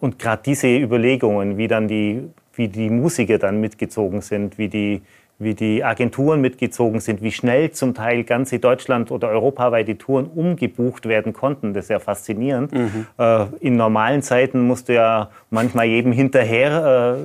und 0.00 0.18
gerade 0.18 0.42
diese 0.44 0.68
Überlegungen, 0.76 1.56
wie 1.56 1.68
dann 1.68 1.88
die, 1.88 2.28
wie 2.54 2.68
die 2.68 2.90
Musiker 2.90 3.38
dann 3.38 3.60
mitgezogen 3.60 4.20
sind, 4.20 4.58
wie 4.58 4.68
die, 4.68 5.02
wie 5.38 5.54
die 5.54 5.82
Agenturen 5.82 6.40
mitgezogen 6.40 7.00
sind, 7.00 7.22
wie 7.22 7.32
schnell 7.32 7.70
zum 7.72 7.94
Teil 7.94 8.24
ganze 8.24 8.58
Deutschland- 8.58 9.10
oder 9.10 9.28
europaweite 9.28 9.98
Touren 9.98 10.26
umgebucht 10.26 11.06
werden 11.06 11.32
konnten. 11.32 11.74
Das 11.74 11.86
ist 11.86 11.90
ja 11.90 11.98
faszinierend. 11.98 12.72
Mhm. 12.72 13.06
Äh, 13.18 13.46
in 13.60 13.76
normalen 13.76 14.22
Zeiten 14.22 14.60
musste 14.66 14.94
ja 14.94 15.30
manchmal 15.50 15.86
jedem 15.86 16.12
hinterher 16.12 17.16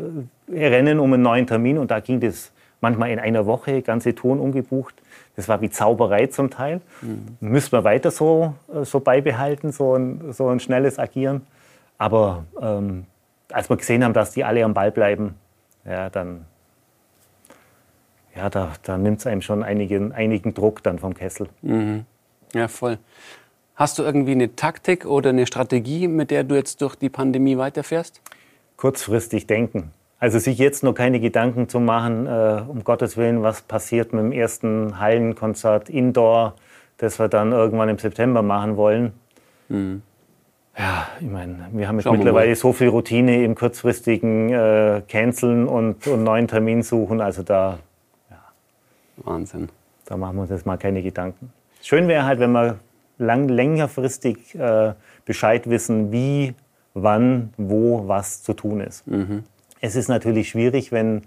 äh, 0.52 0.68
rennen 0.68 1.00
um 1.00 1.14
einen 1.14 1.24
neuen 1.24 1.46
Termin 1.46 1.78
und 1.78 1.92
da 1.92 2.00
ging 2.00 2.20
das 2.20 2.52
manchmal 2.82 3.12
in 3.12 3.20
einer 3.20 3.46
Woche, 3.46 3.82
ganze 3.82 4.16
Touren 4.16 4.40
umgebucht. 4.40 4.96
Das 5.40 5.48
war 5.48 5.62
wie 5.62 5.70
Zauberei 5.70 6.28
zum 6.28 6.50
Teil. 6.50 6.82
Mhm. 7.02 7.38
Müssen 7.40 7.72
wir 7.72 7.86
weiter 7.86 8.12
so, 8.12 8.56
äh, 8.74 8.84
so 8.84 9.00
beibehalten, 9.00 9.72
so 9.72 9.96
ein, 9.96 10.34
so 10.34 10.50
ein 10.50 10.60
schnelles 10.60 11.00
Agieren. 11.00 11.48
Aber 11.98 12.44
ähm, 12.62 13.06
als 13.50 13.70
wir 13.70 13.78
gesehen 13.78 14.04
haben, 14.04 14.12
dass 14.12 14.32
die 14.32 14.44
alle 14.44 14.66
am 14.66 14.74
Ball 14.74 14.92
bleiben, 14.92 15.36
ja, 15.86 16.10
dann 16.10 16.46
ja, 18.36 18.50
da, 18.50 18.74
da 18.84 18.98
nimmt 18.98 19.20
es 19.20 19.28
einem 19.28 19.42
schon 19.42 19.64
einigen, 19.64 20.12
einigen 20.12 20.54
Druck 20.54 20.84
dann 20.84 21.00
vom 21.00 21.14
Kessel. 21.14 21.48
Mhm. 21.62 22.04
Ja, 22.54 22.68
voll. 22.68 22.98
Hast 23.76 23.98
du 23.98 24.04
irgendwie 24.04 24.34
eine 24.34 24.58
Taktik 24.58 25.06
oder 25.06 25.30
eine 25.30 25.48
Strategie, 25.48 26.10
mit 26.10 26.32
der 26.32 26.44
du 26.44 26.56
jetzt 26.56 26.82
durch 26.82 26.98
die 26.98 27.08
Pandemie 27.08 27.58
weiterfährst? 27.58 28.22
Kurzfristig 28.76 29.48
denken. 29.48 29.94
Also 30.20 30.38
sich 30.38 30.58
jetzt 30.58 30.84
noch 30.84 30.94
keine 30.94 31.20
Gedanken 31.20 31.70
zu 31.70 31.80
machen, 31.80 32.28
äh, 32.28 32.62
um 32.68 32.84
Gottes 32.84 33.16
Willen, 33.16 33.42
was 33.42 33.62
passiert 33.62 34.12
mit 34.12 34.24
dem 34.24 34.32
ersten 34.32 35.00
Hallenkonzert 35.00 35.90
Indoor, 35.90 36.56
das 36.98 37.20
wir 37.20 37.30
dann 37.30 37.54
irgendwann 37.54 37.90
im 37.90 37.98
September 37.98 38.42
machen 38.42 38.76
wollen. 38.76 39.14
Mhm. 39.70 40.02
Ja, 40.78 41.08
ich 41.20 41.28
meine, 41.28 41.68
wir 41.72 41.88
haben 41.88 41.96
jetzt 41.96 42.06
Schauen 42.06 42.18
mittlerweile 42.18 42.56
so 42.56 42.74
viel 42.74 42.90
Routine 42.90 43.44
im 43.44 43.56
kurzfristigen 43.56 44.50
äh, 44.50 45.02
Canceln 45.08 45.68
und, 45.68 46.08
und 46.08 46.24
neuen 46.24 46.48
Termin 46.48 46.84
suchen. 46.84 47.22
Also 47.22 47.44
da 47.44 47.80
Wahnsinn. 49.26 49.70
Da 50.06 50.18
machen 50.18 50.38
wir 50.38 50.42
uns 50.42 50.52
jetzt 50.52 50.66
mal 50.66 50.78
keine 50.78 51.02
Gedanken. 51.02 51.52
Schön 51.82 52.08
wäre 52.08 52.26
halt, 52.26 52.40
wenn 52.40 52.52
wir 52.52 52.80
lang, 53.18 53.48
längerfristig 53.48 54.56
äh, 54.56 54.94
Bescheid 55.26 55.70
wissen, 55.70 56.12
wie, 56.12 56.56
wann, 56.94 57.54
wo 57.58 58.08
was 58.08 58.44
zu 58.44 58.54
tun 58.54 58.82
ist. 58.82 59.06
Mhm. 59.08 59.44
Es 59.82 59.96
ist 59.96 60.08
natürlich 60.08 60.50
schwierig, 60.50 60.92
wenn, 60.92 61.24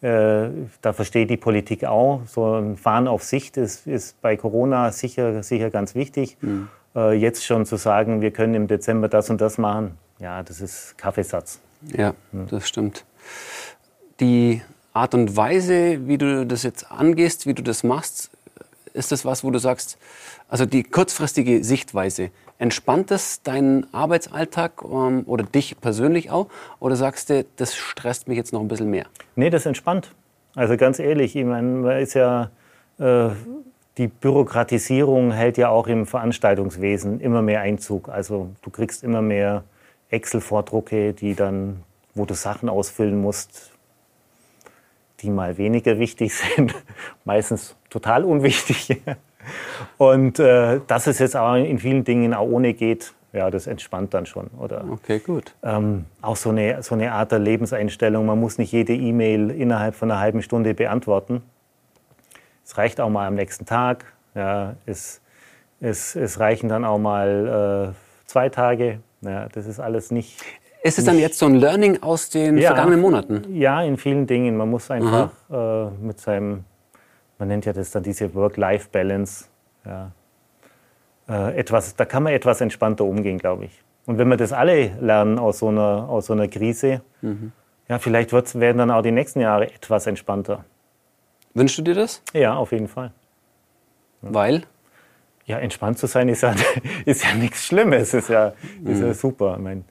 äh, 0.00 0.48
da 0.80 0.92
versteht 0.92 1.30
die 1.30 1.36
Politik 1.36 1.84
auch, 1.84 2.22
so 2.26 2.54
ein 2.54 2.76
Fahren 2.76 3.08
auf 3.08 3.24
Sicht 3.24 3.56
ist, 3.56 3.86
ist 3.86 4.20
bei 4.20 4.36
Corona 4.36 4.92
sicher, 4.92 5.42
sicher 5.42 5.70
ganz 5.70 5.94
wichtig. 5.94 6.36
Mhm. 6.40 6.68
Äh, 6.94 7.14
jetzt 7.14 7.44
schon 7.44 7.66
zu 7.66 7.76
sagen, 7.76 8.20
wir 8.20 8.30
können 8.30 8.54
im 8.54 8.66
Dezember 8.68 9.08
das 9.08 9.30
und 9.30 9.40
das 9.40 9.58
machen, 9.58 9.98
ja, 10.18 10.42
das 10.42 10.60
ist 10.60 10.96
Kaffeesatz. 10.96 11.60
Ja, 11.96 12.14
mhm. 12.32 12.46
das 12.48 12.68
stimmt. 12.68 13.04
Die 14.20 14.62
Art 14.92 15.14
und 15.14 15.36
Weise, 15.36 16.06
wie 16.08 16.16
du 16.16 16.46
das 16.46 16.62
jetzt 16.62 16.90
angehst, 16.90 17.46
wie 17.46 17.52
du 17.52 17.62
das 17.62 17.84
machst, 17.84 18.30
ist 18.96 19.12
das 19.12 19.24
was, 19.24 19.44
wo 19.44 19.50
du 19.50 19.58
sagst, 19.58 19.98
also 20.48 20.66
die 20.66 20.82
kurzfristige 20.82 21.62
Sichtweise, 21.62 22.30
entspannt 22.58 23.10
das 23.10 23.42
deinen 23.42 23.92
Arbeitsalltag 23.92 24.82
ähm, 24.84 25.24
oder 25.26 25.44
dich 25.44 25.80
persönlich 25.80 26.30
auch? 26.30 26.48
Oder 26.80 26.96
sagst 26.96 27.30
du, 27.30 27.44
das 27.56 27.76
stresst 27.76 28.28
mich 28.28 28.36
jetzt 28.36 28.52
noch 28.52 28.60
ein 28.60 28.68
bisschen 28.68 28.90
mehr? 28.90 29.06
Nee, 29.34 29.50
das 29.50 29.66
entspannt. 29.66 30.12
Also 30.54 30.76
ganz 30.76 30.98
ehrlich, 30.98 31.36
ich 31.36 31.44
meine, 31.44 31.68
man 31.68 31.98
ist 31.98 32.14
ja, 32.14 32.50
äh, 32.98 33.28
die 33.98 34.08
Bürokratisierung 34.08 35.32
hält 35.32 35.58
ja 35.58 35.68
auch 35.68 35.86
im 35.86 36.06
Veranstaltungswesen 36.06 37.20
immer 37.20 37.42
mehr 37.42 37.60
Einzug. 37.60 38.08
Also 38.08 38.50
du 38.62 38.70
kriegst 38.70 39.04
immer 39.04 39.22
mehr 39.22 39.64
Excel-Vordrucke, 40.10 41.12
die 41.12 41.34
dann, 41.34 41.82
wo 42.14 42.24
du 42.24 42.34
Sachen 42.34 42.68
ausfüllen 42.68 43.20
musst, 43.20 43.72
die 45.20 45.30
mal 45.30 45.58
weniger 45.58 45.98
wichtig 45.98 46.34
sind, 46.56 46.74
meistens 47.24 47.75
total 47.96 48.24
unwichtig. 48.24 49.00
Und 49.98 50.38
äh, 50.38 50.80
dass 50.86 51.06
es 51.06 51.18
jetzt 51.18 51.36
auch 51.36 51.54
in 51.54 51.78
vielen 51.78 52.04
Dingen 52.04 52.34
auch 52.34 52.46
ohne 52.46 52.74
geht, 52.74 53.14
ja, 53.32 53.50
das 53.50 53.66
entspannt 53.66 54.14
dann 54.14 54.26
schon. 54.26 54.48
Oder, 54.58 54.84
okay, 54.90 55.18
gut. 55.18 55.54
Ähm, 55.62 56.06
auch 56.22 56.36
so 56.36 56.50
eine, 56.50 56.82
so 56.82 56.94
eine 56.94 57.12
Art 57.12 57.32
der 57.32 57.38
Lebenseinstellung. 57.38 58.26
Man 58.26 58.40
muss 58.40 58.58
nicht 58.58 58.72
jede 58.72 58.94
E-Mail 58.94 59.50
innerhalb 59.50 59.94
von 59.94 60.10
einer 60.10 60.20
halben 60.20 60.42
Stunde 60.42 60.74
beantworten. 60.74 61.42
Es 62.64 62.76
reicht 62.76 63.00
auch 63.00 63.10
mal 63.10 63.26
am 63.26 63.34
nächsten 63.34 63.66
Tag. 63.66 64.04
Ja, 64.34 64.74
es, 64.86 65.20
es, 65.80 66.16
es 66.16 66.40
reichen 66.40 66.68
dann 66.68 66.84
auch 66.84 66.98
mal 66.98 67.94
äh, 67.94 68.26
zwei 68.26 68.48
Tage. 68.48 69.00
Ja, 69.20 69.48
das 69.52 69.66
ist 69.66 69.80
alles 69.80 70.10
nicht. 70.10 70.42
Ist 70.82 70.98
es 70.98 71.04
dann 71.04 71.18
jetzt 71.18 71.38
so 71.38 71.46
ein 71.46 71.56
Learning 71.56 72.02
aus 72.02 72.30
den 72.30 72.58
ja, 72.58 72.68
vergangenen 72.68 73.00
Monaten? 73.00 73.44
Ja, 73.54 73.82
in 73.82 73.96
vielen 73.96 74.26
Dingen. 74.26 74.56
Man 74.56 74.70
muss 74.70 74.90
einfach 74.90 75.30
äh, 75.50 75.90
mit 76.00 76.20
seinem, 76.20 76.64
man 77.38 77.48
nennt 77.48 77.66
ja 77.66 77.72
das 77.72 77.90
dann 77.90 78.02
diese 78.02 78.34
Work-Life-Balance, 78.34 79.46
ja, 79.84 80.12
äh, 81.28 81.58
etwas, 81.58 81.96
da 81.96 82.04
kann 82.04 82.22
man 82.22 82.32
etwas 82.32 82.60
entspannter 82.60 83.04
umgehen, 83.04 83.38
glaube 83.38 83.66
ich. 83.66 83.82
Und 84.06 84.18
wenn 84.18 84.28
wir 84.28 84.36
das 84.36 84.52
alle 84.52 84.92
lernen 85.00 85.38
aus 85.38 85.58
so 85.58 85.68
einer, 85.68 86.08
aus 86.08 86.26
so 86.26 86.32
einer 86.32 86.48
Krise, 86.48 87.02
mhm. 87.20 87.52
ja, 87.88 87.98
vielleicht 87.98 88.32
werden 88.32 88.78
dann 88.78 88.90
auch 88.90 89.02
die 89.02 89.10
nächsten 89.10 89.40
Jahre 89.40 89.72
etwas 89.72 90.06
entspannter. 90.06 90.64
Wünschst 91.54 91.78
du 91.78 91.82
dir 91.82 91.94
das? 91.94 92.22
Ja, 92.32 92.54
auf 92.54 92.72
jeden 92.72 92.88
Fall. 92.88 93.12
Ja. 94.22 94.34
Weil? 94.34 94.62
Ja, 95.46 95.58
entspannt 95.58 95.98
zu 95.98 96.06
sein 96.06 96.28
ist 96.28 96.42
ja, 96.42 96.54
ist 97.04 97.24
ja 97.24 97.34
nichts 97.34 97.64
Schlimmes, 97.66 98.14
ist 98.14 98.28
ja, 98.28 98.52
mhm. 98.80 98.90
ist 98.90 99.00
ja 99.00 99.14
super. 99.14 99.54
Ich 99.56 99.62
meine, 99.62 99.84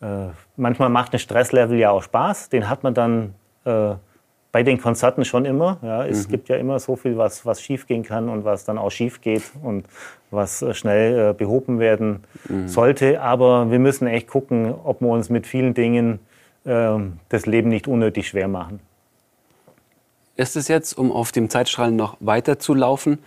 äh, 0.00 0.32
manchmal 0.56 0.88
macht 0.88 1.12
ein 1.12 1.18
Stresslevel 1.18 1.78
ja 1.78 1.90
auch 1.90 2.02
Spaß. 2.02 2.48
Den 2.48 2.68
hat 2.68 2.82
man 2.82 2.94
dann 2.94 3.34
äh, 3.64 3.94
bei 4.50 4.62
den 4.62 4.80
Konzerten 4.80 5.24
schon 5.24 5.44
immer. 5.44 5.78
Ja, 5.82 6.06
es 6.06 6.26
mhm. 6.26 6.30
gibt 6.30 6.48
ja 6.48 6.56
immer 6.56 6.78
so 6.78 6.96
viel, 6.96 7.16
was, 7.18 7.44
was 7.44 7.60
schief 7.60 7.86
gehen 7.86 8.02
kann 8.02 8.28
und 8.28 8.44
was 8.44 8.64
dann 8.64 8.78
auch 8.78 8.90
schief 8.90 9.20
geht 9.20 9.42
und 9.62 9.84
was 10.30 10.62
äh, 10.62 10.74
schnell 10.74 11.30
äh, 11.30 11.32
behoben 11.34 11.78
werden 11.78 12.24
mhm. 12.48 12.68
sollte. 12.68 13.20
Aber 13.20 13.70
wir 13.70 13.78
müssen 13.78 14.06
echt 14.06 14.28
gucken, 14.28 14.74
ob 14.84 15.00
wir 15.00 15.08
uns 15.08 15.28
mit 15.28 15.46
vielen 15.46 15.74
Dingen 15.74 16.20
äh, 16.64 16.98
das 17.28 17.46
Leben 17.46 17.68
nicht 17.68 17.88
unnötig 17.88 18.28
schwer 18.28 18.48
machen. 18.48 18.80
Ist 20.36 20.56
es 20.56 20.68
jetzt, 20.68 20.96
um 20.96 21.12
auf 21.12 21.32
dem 21.32 21.50
Zeitstrahl 21.50 21.90
noch 21.90 22.16
weiter 22.20 22.58
zu 22.58 22.72
laufen, 22.72 23.18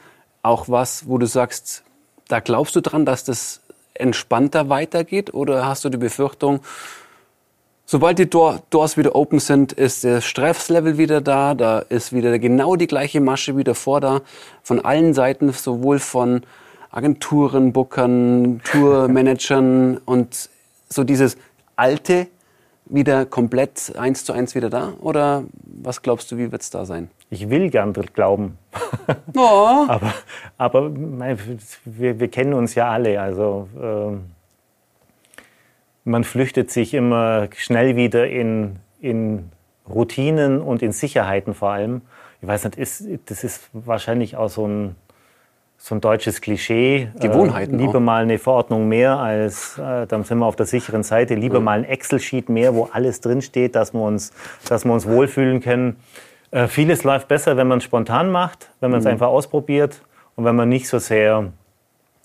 auch 0.43 0.69
was, 0.69 1.07
wo 1.07 1.17
du 1.17 1.27
sagst, 1.27 1.83
da 2.29 2.39
glaubst 2.39 2.75
du 2.75 2.81
dran, 2.81 3.05
dass 3.05 3.25
das 3.25 3.61
entspannter 3.93 4.69
weitergeht? 4.69 5.33
Oder 5.33 5.65
hast 5.65 5.83
du 5.83 5.89
die 5.89 5.97
Befürchtung, 5.97 6.61
sobald 7.91 8.19
die 8.19 8.29
Doors 8.29 8.95
wieder 8.95 9.15
open 9.15 9.39
sind, 9.39 9.73
ist 9.73 10.05
das 10.05 10.23
Stresslevel 10.23 10.97
wieder 10.97 11.19
da, 11.19 11.53
da 11.53 11.79
ist 11.79 12.13
wieder 12.13 12.39
genau 12.39 12.77
die 12.77 12.87
gleiche 12.87 13.19
Masche 13.19 13.57
wieder 13.57 13.75
vor 13.75 13.99
da, 13.99 14.21
von 14.63 14.79
allen 14.79 15.13
Seiten, 15.13 15.51
sowohl 15.51 15.99
von 15.99 16.43
Agenturen, 16.89 17.73
Bookern, 17.73 18.61
Tourmanagern 18.71 19.97
und 20.05 20.49
so 20.87 21.03
dieses 21.03 21.35
alte 21.75 22.27
wieder 22.85 23.25
komplett 23.25 23.93
eins 23.97 24.23
zu 24.23 24.31
eins 24.31 24.55
wieder 24.55 24.69
da? 24.69 24.93
Oder 25.01 25.43
was 25.63 26.01
glaubst 26.01 26.31
du, 26.31 26.37
wie 26.37 26.49
wird 26.49 26.61
es 26.61 26.69
da 26.69 26.85
sein? 26.85 27.09
Ich 27.29 27.49
will 27.49 27.69
gern 27.69 27.91
glauben. 27.91 28.57
Oh. 29.35 29.85
aber 29.87 30.13
aber 30.57 30.91
wir, 30.95 32.19
wir, 32.21 32.27
kennen 32.29 32.53
uns 32.53 32.73
ja 32.73 32.89
alle. 32.89 33.19
Also 33.19 33.67
äh, 33.77 34.40
man 36.03 36.23
flüchtet 36.23 36.71
sich 36.71 36.93
immer 36.93 37.49
schnell 37.55 37.95
wieder 37.95 38.27
in, 38.27 38.77
in 38.99 39.51
Routinen 39.89 40.61
und 40.61 40.81
in 40.81 40.91
Sicherheiten 40.91 41.53
vor 41.53 41.71
allem. 41.71 42.01
Ich 42.41 42.47
weiß 42.47 42.63
nicht, 42.65 42.77
ist, 42.77 43.03
das 43.27 43.43
ist 43.43 43.69
wahrscheinlich 43.73 44.35
auch 44.35 44.49
so 44.49 44.67
ein, 44.67 44.95
so 45.77 45.95
ein 45.95 46.01
deutsches 46.01 46.41
Klischee. 46.41 47.09
Gewohnheiten. 47.19 47.75
Äh, 47.75 47.83
lieber 47.83 47.97
auch. 47.97 48.01
mal 48.01 48.23
eine 48.23 48.39
Verordnung 48.39 48.87
mehr 48.87 49.17
als, 49.17 49.77
äh, 49.77 50.07
dann 50.07 50.23
sind 50.23 50.39
wir 50.39 50.45
auf 50.45 50.55
der 50.55 50.65
sicheren 50.65 51.03
Seite, 51.03 51.35
lieber 51.35 51.59
mhm. 51.59 51.65
mal 51.65 51.79
ein 51.79 51.85
Excel-Sheet 51.85 52.49
mehr, 52.49 52.73
wo 52.73 52.89
alles 52.91 53.21
drinsteht, 53.21 53.75
dass 53.75 53.93
wir 53.93 54.01
uns, 54.01 54.31
dass 54.67 54.85
wir 54.85 54.93
uns 54.93 55.07
wohlfühlen 55.07 55.61
können. 55.61 55.97
Äh, 56.49 56.67
vieles 56.67 57.03
läuft 57.03 57.27
besser, 57.27 57.57
wenn 57.57 57.67
man 57.67 57.77
es 57.77 57.83
spontan 57.83 58.31
macht, 58.31 58.71
wenn 58.79 58.89
man 58.91 58.99
es 58.99 59.05
mhm. 59.05 59.11
einfach 59.11 59.27
ausprobiert 59.27 60.01
und 60.35 60.45
wenn 60.45 60.55
man 60.55 60.67
nicht 60.67 60.87
so 60.87 60.97
sehr 60.97 61.51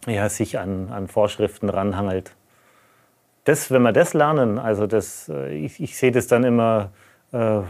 ja, 0.07 0.29
sich 0.29 0.59
an, 0.59 0.89
an 0.91 1.09
Vorschriften 1.09 1.69
ranhangelt. 1.69 2.33
Das, 3.47 3.71
wenn 3.71 3.83
wir 3.83 3.93
das 3.93 4.13
lernen, 4.13 4.59
also 4.59 4.87
das, 4.87 5.29
äh, 5.29 5.55
ich, 5.55 5.81
ich 5.81 5.97
sehe 5.97 6.11
das 6.11 6.27
dann 6.27 6.45
immer 6.45 6.91
äh, 7.33 7.61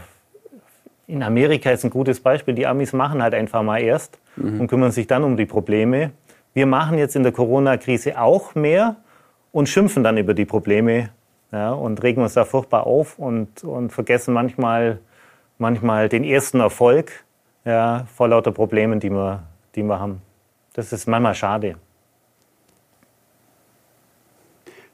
in 1.07 1.23
Amerika 1.23 1.71
ist 1.71 1.83
ein 1.83 1.89
gutes 1.89 2.19
Beispiel. 2.19 2.53
Die 2.53 2.67
Amis 2.67 2.93
machen 2.93 3.23
halt 3.23 3.33
einfach 3.33 3.63
mal 3.63 3.79
erst 3.79 4.19
mhm. 4.35 4.61
und 4.61 4.67
kümmern 4.67 4.91
sich 4.91 5.07
dann 5.07 5.23
um 5.23 5.37
die 5.37 5.45
Probleme. 5.45 6.11
Wir 6.53 6.65
machen 6.65 6.97
jetzt 6.97 7.15
in 7.15 7.23
der 7.23 7.31
Corona-Krise 7.31 8.19
auch 8.19 8.55
mehr 8.55 8.97
und 9.51 9.69
schimpfen 9.69 10.03
dann 10.03 10.17
über 10.17 10.33
die 10.33 10.45
Probleme 10.45 11.09
ja, 11.51 11.71
und 11.71 12.01
regen 12.03 12.21
uns 12.21 12.33
da 12.33 12.43
furchtbar 12.43 12.85
auf 12.85 13.17
und, 13.17 13.63
und 13.63 13.91
vergessen 13.91 14.33
manchmal, 14.33 14.99
manchmal 15.59 16.09
den 16.09 16.23
ersten 16.23 16.59
Erfolg 16.59 17.11
ja, 17.63 18.05
vor 18.15 18.27
lauter 18.27 18.51
Problemen, 18.51 18.99
die 18.99 19.11
wir, 19.11 19.43
die 19.75 19.83
wir 19.83 19.99
haben. 19.99 20.21
Das 20.73 20.91
ist 20.91 21.07
manchmal 21.07 21.35
schade. 21.35 21.75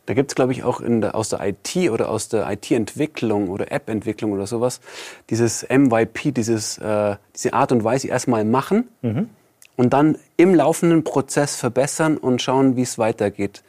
Da 0.05 0.13
gibt 0.13 0.31
es, 0.31 0.35
glaube 0.35 0.51
ich, 0.51 0.63
auch 0.63 0.81
der, 0.81 1.15
aus 1.15 1.29
der 1.29 1.39
IT 1.41 1.89
oder 1.89 2.09
aus 2.09 2.27
der 2.27 2.49
IT-Entwicklung 2.51 3.47
oder 3.49 3.71
App-Entwicklung 3.71 4.33
oder 4.33 4.47
sowas, 4.47 4.81
dieses 5.29 5.65
MYP, 5.69 6.33
dieses, 6.33 6.77
äh, 6.77 7.15
diese 7.35 7.53
Art 7.53 7.71
und 7.71 7.83
Weise 7.85 8.09
erstmal 8.09 8.43
machen 8.43 8.89
mhm. 9.01 9.29
und 9.77 9.93
dann 9.93 10.17
im 10.35 10.53
laufenden 10.53 11.05
Prozess 11.05 11.55
verbessern 11.55 12.17
und 12.17 12.41
schauen, 12.41 12.75
wie 12.75 12.81
es 12.81 12.97
weitergeht. 12.97 13.63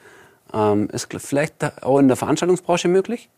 Ähm, 0.53 0.89
ist 0.91 1.09
vielleicht 1.19 1.85
auch 1.85 2.01
in 2.01 2.09
der 2.09 2.17
Veranstaltungsbranche 2.17 2.89
möglich? 2.89 3.29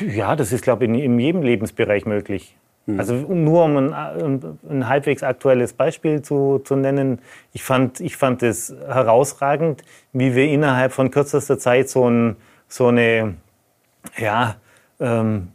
Ja, 0.00 0.34
das 0.34 0.52
ist, 0.52 0.62
glaube 0.62 0.84
ich, 0.84 0.90
in, 0.90 0.96
in 0.96 1.18
jedem 1.20 1.42
Lebensbereich 1.42 2.04
möglich. 2.04 2.56
Mhm. 2.88 2.98
Also 2.98 3.14
nur 3.14 3.64
um 3.64 3.76
ein, 3.76 4.58
ein, 4.68 4.88
halbwegs 4.88 5.22
aktuelles 5.22 5.74
Beispiel 5.74 6.22
zu, 6.22 6.60
zu 6.60 6.74
nennen, 6.74 7.20
ich 7.52 7.62
fand, 7.62 8.00
ich 8.00 8.16
fand 8.16 8.42
es 8.42 8.74
herausragend, 8.86 9.82
wie 10.14 10.34
wir 10.34 10.48
innerhalb 10.48 10.92
von 10.92 11.10
kürzester 11.10 11.58
Zeit 11.58 11.90
so, 11.90 12.08
ein, 12.08 12.36
so 12.66 12.86
eine, 12.86 13.34
ja, 14.16 14.56
ähm, 15.00 15.48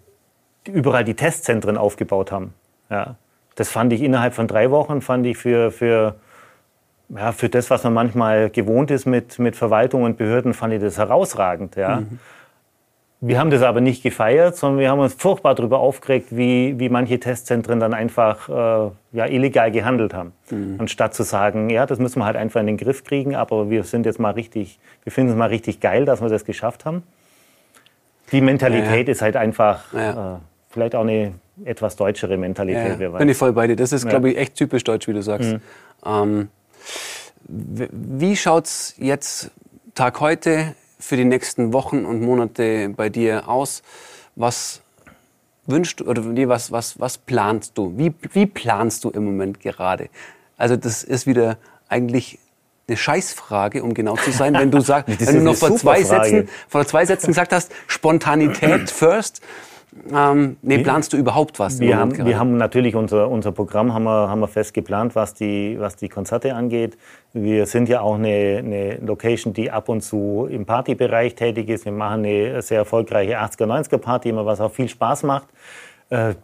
überall 0.65 1.03
die 1.03 1.15
Testzentren 1.15 1.75
aufgebaut 1.75 2.31
haben. 2.31 2.53
Ja. 2.91 3.15
Das 3.55 3.69
fand 3.69 3.91
ich 3.93 4.03
innerhalb 4.03 4.35
von 4.35 4.47
drei 4.47 4.69
Wochen, 4.69 5.01
fand 5.01 5.25
ich 5.25 5.37
für, 5.37 5.71
für, 5.71 6.15
ja, 7.09 7.31
für 7.31 7.49
das, 7.49 7.71
was 7.71 7.83
man 7.83 7.93
manchmal 7.93 8.51
gewohnt 8.51 8.91
ist 8.91 9.07
mit, 9.07 9.39
mit 9.39 9.55
Verwaltung 9.55 10.03
und 10.03 10.17
Behörden, 10.17 10.53
fand 10.53 10.75
ich 10.75 10.81
das 10.81 10.99
herausragend. 10.99 11.77
Ja. 11.77 12.01
Mhm. 12.01 12.19
Wir 13.25 13.39
haben 13.39 13.51
das 13.51 13.61
aber 13.61 13.79
nicht 13.79 14.03
gefeiert, 14.03 14.57
sondern 14.57 14.81
wir 14.81 14.89
haben 14.89 14.99
uns 14.99 15.13
furchtbar 15.13 15.55
darüber 15.55 15.79
aufgeregt, 15.79 16.27
wie, 16.31 16.77
wie 16.77 16.89
manche 16.89 17.21
Testzentren 17.21 17.79
dann 17.79 17.93
einfach 17.93 18.49
äh, 18.49 18.91
ja, 19.13 19.25
illegal 19.27 19.71
gehandelt 19.71 20.13
haben. 20.13 20.33
Mhm. 20.49 20.75
Anstatt 20.79 21.13
zu 21.13 21.23
sagen, 21.23 21.69
ja, 21.69 21.85
das 21.85 21.99
müssen 21.99 22.19
wir 22.19 22.25
halt 22.25 22.35
einfach 22.35 22.59
in 22.59 22.67
den 22.67 22.75
Griff 22.75 23.05
kriegen, 23.05 23.33
aber 23.33 23.69
wir 23.69 23.85
sind 23.85 24.05
jetzt 24.05 24.19
mal 24.19 24.31
richtig, 24.31 24.77
wir 25.05 25.13
finden 25.13 25.31
es 25.31 25.37
mal 25.37 25.45
richtig 25.45 25.79
geil, 25.79 26.03
dass 26.03 26.21
wir 26.21 26.27
das 26.27 26.43
geschafft 26.43 26.83
haben. 26.83 27.03
Die 28.33 28.41
Mentalität 28.41 28.89
ja, 28.89 28.95
ja. 29.05 29.11
ist 29.13 29.21
halt 29.21 29.37
einfach 29.37 29.93
ja. 29.93 30.35
äh, 30.35 30.39
vielleicht 30.69 30.93
auch 30.93 31.03
eine 31.03 31.33
etwas 31.63 31.95
deutschere 31.95 32.35
Mentalität. 32.35 32.99
Ja, 32.99 33.07
Bin 33.07 33.29
ich 33.29 33.37
voll 33.37 33.53
bei 33.53 33.67
dir. 33.67 33.77
Das 33.77 33.93
ist, 33.93 34.05
glaube 34.05 34.31
ich, 34.31 34.37
echt 34.37 34.55
typisch 34.55 34.83
deutsch, 34.83 35.07
wie 35.07 35.13
du 35.13 35.23
sagst. 35.23 35.53
Mhm. 35.53 35.61
Ähm, 36.05 36.47
wie 37.47 38.35
schaut 38.35 38.65
es 38.65 38.95
jetzt 38.97 39.49
Tag 39.95 40.19
heute 40.19 40.75
für 41.03 41.17
die 41.17 41.25
nächsten 41.25 41.73
Wochen 41.73 42.05
und 42.05 42.21
Monate 42.21 42.89
bei 42.89 43.09
dir 43.09 43.49
aus? 43.49 43.83
Was 44.35 44.81
wünschst 45.65 45.99
du 45.99 46.05
oder 46.05 46.21
nee, 46.21 46.47
was, 46.47 46.71
was, 46.71 46.99
was 46.99 47.17
planst 47.17 47.77
du? 47.77 47.93
Wie, 47.97 48.13
wie 48.31 48.45
planst 48.45 49.03
du 49.03 49.09
im 49.09 49.25
Moment 49.25 49.59
gerade? 49.59 50.09
Also 50.57 50.77
das 50.77 51.03
ist 51.03 51.27
wieder 51.27 51.57
eigentlich 51.89 52.39
eine 52.87 52.97
Scheißfrage, 52.97 53.83
um 53.83 53.93
genau 53.93 54.15
zu 54.15 54.31
sein, 54.31 54.53
wenn 54.53 54.71
du 54.71 54.79
sagst, 54.81 55.25
wenn 55.25 55.35
du 55.35 55.41
noch 55.41 55.55
vor 55.55 55.75
zwei 55.75 56.03
Sätzen, 56.03 56.49
vor 56.67 56.85
zwei 56.85 57.05
Sätzen 57.05 57.27
gesagt 57.27 57.51
hast, 57.51 57.71
Spontanität 57.87 58.89
first, 58.91 59.41
ähm, 60.11 60.57
nee, 60.61 60.79
planst 60.79 61.13
du 61.13 61.17
überhaupt 61.17 61.59
was? 61.59 61.79
Wir 61.79 61.97
haben, 61.97 62.25
wir 62.25 62.39
haben 62.39 62.57
natürlich 62.57 62.95
unser, 62.95 63.29
unser 63.29 63.51
Programm 63.51 63.93
haben 63.93 64.03
wir, 64.03 64.29
haben 64.29 64.39
wir 64.39 64.47
fest 64.47 64.73
geplant, 64.73 65.15
was 65.15 65.33
die, 65.33 65.77
was 65.79 65.95
die 65.95 66.09
Konzerte 66.09 66.55
angeht. 66.55 66.97
Wir 67.33 67.65
sind 67.65 67.89
ja 67.89 68.01
auch 68.01 68.15
eine, 68.15 68.57
eine 68.59 68.95
Location, 68.97 69.53
die 69.53 69.71
ab 69.71 69.89
und 69.89 70.01
zu 70.01 70.47
im 70.49 70.65
Partybereich 70.65 71.35
tätig 71.35 71.69
ist. 71.69 71.85
Wir 71.85 71.91
machen 71.91 72.25
eine 72.25 72.61
sehr 72.61 72.79
erfolgreiche 72.79 73.39
80er, 73.39 73.65
90er 73.65 73.97
Party, 73.97 74.29
immer 74.29 74.45
was 74.45 74.61
auch 74.61 74.71
viel 74.71 74.89
Spaß 74.89 75.23
macht. 75.23 75.47
Äh, 76.09 76.35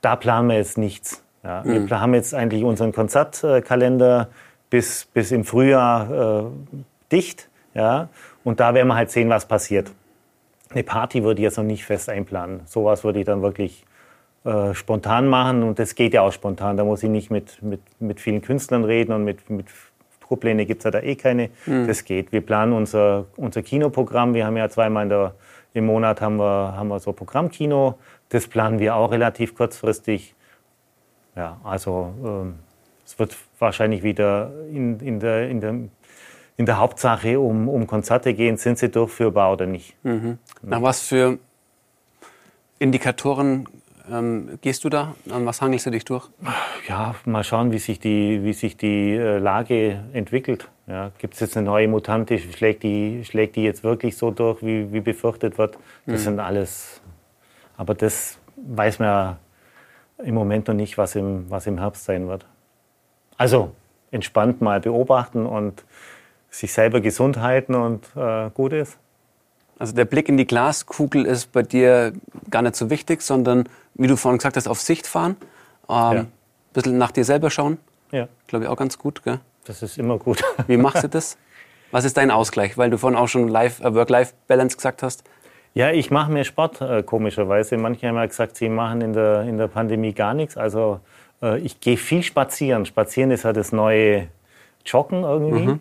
da 0.00 0.16
planen 0.16 0.48
wir 0.48 0.56
jetzt 0.56 0.78
nichts. 0.78 1.22
Ja. 1.44 1.62
Mhm. 1.64 1.88
Wir 1.88 2.00
haben 2.00 2.14
jetzt 2.14 2.34
eigentlich 2.34 2.64
unseren 2.64 2.92
Konzertkalender 2.92 4.28
bis, 4.70 5.06
bis 5.14 5.30
im 5.30 5.44
Frühjahr 5.44 6.46
äh, 6.46 6.50
dicht. 7.12 7.48
Ja. 7.74 8.08
Und 8.44 8.60
da 8.60 8.74
werden 8.74 8.88
wir 8.88 8.96
halt 8.96 9.10
sehen, 9.10 9.28
was 9.28 9.46
passiert 9.46 9.92
eine 10.70 10.82
Party 10.82 11.24
würde 11.24 11.40
ich 11.40 11.44
jetzt 11.44 11.56
noch 11.56 11.64
nicht 11.64 11.84
fest 11.84 12.08
einplanen. 12.08 12.60
Sowas 12.66 13.04
würde 13.04 13.20
ich 13.20 13.24
dann 13.26 13.42
wirklich 13.42 13.84
äh, 14.44 14.74
spontan 14.74 15.26
machen 15.26 15.62
und 15.62 15.78
das 15.78 15.94
geht 15.94 16.14
ja 16.14 16.22
auch 16.22 16.32
spontan. 16.32 16.76
Da 16.76 16.84
muss 16.84 17.02
ich 17.02 17.10
nicht 17.10 17.30
mit, 17.30 17.62
mit, 17.62 17.80
mit 18.00 18.20
vielen 18.20 18.42
Künstlern 18.42 18.84
reden 18.84 19.12
und 19.12 19.24
mit, 19.24 19.48
mit 19.50 19.66
Tourpläne 20.20 20.66
gibt 20.66 20.80
es 20.80 20.84
ja 20.84 20.90
da 20.90 21.00
eh 21.00 21.16
keine. 21.16 21.50
Mhm. 21.66 21.86
Das 21.86 22.04
geht. 22.04 22.32
Wir 22.32 22.42
planen 22.42 22.72
unser, 22.72 23.26
unser 23.36 23.62
Kinoprogramm. 23.62 24.34
Wir 24.34 24.46
haben 24.46 24.56
ja 24.56 24.68
zweimal 24.68 25.08
der, 25.08 25.34
im 25.74 25.86
Monat 25.86 26.20
haben 26.20 26.36
wir, 26.36 26.74
haben 26.76 26.88
wir 26.88 27.00
so 27.00 27.12
Programmkino. 27.12 27.98
Das 28.28 28.46
planen 28.46 28.78
wir 28.78 28.94
auch 28.94 29.10
relativ 29.10 29.54
kurzfristig. 29.56 30.34
Ja, 31.34 31.58
also 31.64 32.12
ähm, 32.24 32.54
es 33.06 33.18
wird 33.18 33.36
wahrscheinlich 33.58 34.02
wieder 34.02 34.50
in, 34.70 35.00
in, 35.00 35.18
der, 35.20 35.48
in 35.48 35.60
der 35.60 35.74
in 36.58 36.66
der 36.66 36.78
Hauptsache 36.78 37.40
um, 37.40 37.68
um 37.68 37.86
Konzerte 37.86 38.34
gehen, 38.34 38.58
sind 38.58 38.78
sie 38.78 38.90
durchführbar 38.90 39.52
oder 39.52 39.64
nicht. 39.64 39.94
Mhm. 40.04 40.38
Nach 40.62 40.82
was 40.82 41.00
für 41.00 41.38
Indikatoren 42.80 43.68
ähm, 44.10 44.58
gehst 44.60 44.82
du 44.82 44.88
da? 44.88 45.14
An 45.30 45.46
was 45.46 45.62
hangelst 45.62 45.86
du 45.86 45.90
dich 45.90 46.04
durch? 46.04 46.28
Ja, 46.88 47.14
mal 47.24 47.44
schauen, 47.44 47.70
wie 47.70 47.78
sich 47.78 48.00
die, 48.00 48.42
wie 48.42 48.52
sich 48.52 48.76
die 48.76 49.14
äh, 49.14 49.38
Lage 49.38 50.02
entwickelt. 50.12 50.68
Ja, 50.88 51.12
Gibt 51.18 51.34
es 51.34 51.40
jetzt 51.40 51.56
eine 51.56 51.66
neue 51.66 51.86
Mutante? 51.86 52.38
Schlägt 52.38 52.82
die, 52.82 53.24
schlägt 53.24 53.54
die 53.54 53.62
jetzt 53.62 53.84
wirklich 53.84 54.16
so 54.16 54.32
durch, 54.32 54.60
wie, 54.62 54.92
wie 54.92 55.00
befürchtet 55.00 55.58
wird? 55.58 55.78
Das 56.06 56.20
mhm. 56.22 56.24
sind 56.24 56.40
alles. 56.40 57.00
Aber 57.76 57.94
das 57.94 58.38
weiß 58.56 58.98
man 58.98 59.08
ja 59.08 59.38
im 60.24 60.34
Moment 60.34 60.66
noch 60.66 60.74
nicht, 60.74 60.98
was 60.98 61.14
im, 61.14 61.48
was 61.48 61.68
im 61.68 61.78
Herbst 61.78 62.04
sein 62.04 62.26
wird. 62.26 62.46
Also 63.36 63.70
entspannt 64.10 64.60
mal 64.60 64.80
beobachten 64.80 65.46
und 65.46 65.84
sich 66.50 66.72
selber 66.72 67.00
gesund 67.00 67.38
halten 67.38 67.74
und 67.74 68.06
äh, 68.16 68.50
gut 68.50 68.72
ist. 68.72 68.98
Also 69.78 69.94
der 69.94 70.06
Blick 70.06 70.28
in 70.28 70.36
die 70.36 70.46
Glaskugel 70.46 71.24
ist 71.24 71.52
bei 71.52 71.62
dir 71.62 72.12
gar 72.50 72.62
nicht 72.62 72.74
so 72.74 72.90
wichtig, 72.90 73.22
sondern, 73.22 73.68
wie 73.94 74.08
du 74.08 74.16
vorhin 74.16 74.38
gesagt 74.38 74.56
hast, 74.56 74.66
auf 74.66 74.80
Sicht 74.80 75.06
fahren. 75.06 75.36
Ähm, 75.88 75.94
ja. 75.94 76.10
Ein 76.10 76.32
bisschen 76.72 76.98
nach 76.98 77.12
dir 77.12 77.24
selber 77.24 77.50
schauen. 77.50 77.78
Ja. 78.10 78.28
Glaube 78.46 78.64
ich 78.64 78.70
auch 78.70 78.76
ganz 78.76 78.98
gut, 78.98 79.22
gell? 79.22 79.40
Das 79.64 79.82
ist 79.82 79.98
immer 79.98 80.18
gut. 80.18 80.42
Wie 80.66 80.76
machst 80.76 81.04
du 81.04 81.08
das? 81.08 81.36
Was 81.90 82.04
ist 82.04 82.16
dein 82.16 82.30
Ausgleich? 82.30 82.76
Weil 82.76 82.90
du 82.90 82.98
vorhin 82.98 83.18
auch 83.18 83.28
schon 83.28 83.54
äh, 83.54 83.70
Work-Life-Balance 83.80 84.76
gesagt 84.76 85.02
hast. 85.02 85.24
Ja, 85.74 85.90
ich 85.90 86.10
mache 86.10 86.32
mehr 86.32 86.44
Sport, 86.44 86.80
äh, 86.80 87.02
komischerweise. 87.02 87.76
Manche 87.76 88.08
haben 88.08 88.16
ja 88.16 88.26
gesagt, 88.26 88.56
sie 88.56 88.68
machen 88.68 89.00
in 89.00 89.12
der, 89.12 89.42
in 89.42 89.58
der 89.58 89.68
Pandemie 89.68 90.12
gar 90.12 90.34
nichts. 90.34 90.56
Also 90.56 91.00
äh, 91.40 91.58
ich 91.60 91.80
gehe 91.80 91.96
viel 91.96 92.22
spazieren. 92.22 92.84
Spazieren 92.84 93.30
ist 93.30 93.44
ja 93.44 93.52
das 93.52 93.70
neue 93.70 94.28
Joggen 94.84 95.22
irgendwie. 95.22 95.66
Mhm. 95.66 95.80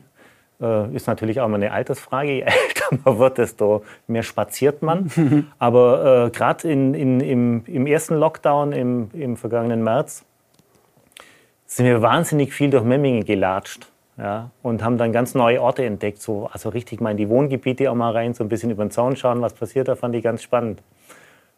Äh, 0.59 0.95
ist 0.95 1.07
natürlich 1.07 1.39
auch 1.39 1.47
mal 1.47 1.55
eine 1.55 1.71
Altersfrage. 1.71 2.31
Je 2.31 2.41
älter 2.41 2.97
man 3.03 3.19
wird, 3.19 3.37
desto 3.37 3.83
mehr 4.07 4.23
spaziert 4.23 4.81
man. 4.81 5.11
Aber 5.59 6.25
äh, 6.25 6.29
gerade 6.31 6.69
in, 6.69 6.93
in, 6.93 7.19
im, 7.19 7.63
im, 7.65 7.85
ersten 7.85 8.15
Lockdown 8.15 8.71
im, 8.71 9.09
im, 9.13 9.37
vergangenen 9.37 9.83
März 9.83 10.25
sind 11.65 11.85
wir 11.85 12.01
wahnsinnig 12.01 12.53
viel 12.53 12.69
durch 12.69 12.83
Memmingen 12.83 13.25
gelatscht. 13.25 13.87
Ja, 14.17 14.49
und 14.63 14.83
haben 14.83 14.97
dann 14.97 15.11
ganz 15.11 15.35
neue 15.35 15.61
Orte 15.61 15.85
entdeckt, 15.85 16.23
so, 16.23 16.49
also 16.51 16.69
richtig 16.69 17.01
mal 17.01 17.11
in 17.11 17.17
die 17.17 17.29
Wohngebiete 17.29 17.91
auch 17.91 17.95
mal 17.95 18.11
rein, 18.11 18.33
so 18.33 18.43
ein 18.43 18.49
bisschen 18.49 18.71
über 18.71 18.83
den 18.83 18.89
Zaun 18.89 19.15
schauen, 19.15 19.41
was 19.41 19.53
passiert, 19.53 19.87
da 19.87 19.95
fand 19.95 20.15
ich 20.15 20.23
ganz 20.23 20.41
spannend. 20.41 20.81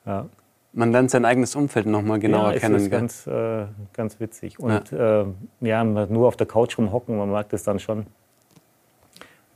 Ja. 0.05 0.25
Man 0.73 0.91
lernt 0.91 1.09
sein 1.09 1.23
eigenes 1.23 1.55
Umfeld 1.55 1.85
nochmal 1.85 2.19
genauer 2.19 2.51
ja, 2.51 2.59
kennen. 2.59 2.73
Das 2.73 2.83
ist 2.83 2.91
ganz, 2.91 3.27
äh, 3.27 3.65
ganz 3.93 4.19
witzig. 4.19 4.59
Und 4.59 4.91
ja. 4.91 5.21
Äh, 5.21 5.25
ja, 5.61 5.83
nur 5.85 6.27
auf 6.27 6.35
der 6.35 6.47
Couch 6.47 6.77
rumhocken, 6.77 7.17
man 7.17 7.31
mag 7.31 7.47
das 7.47 7.63
dann 7.63 7.79
schon. 7.79 8.05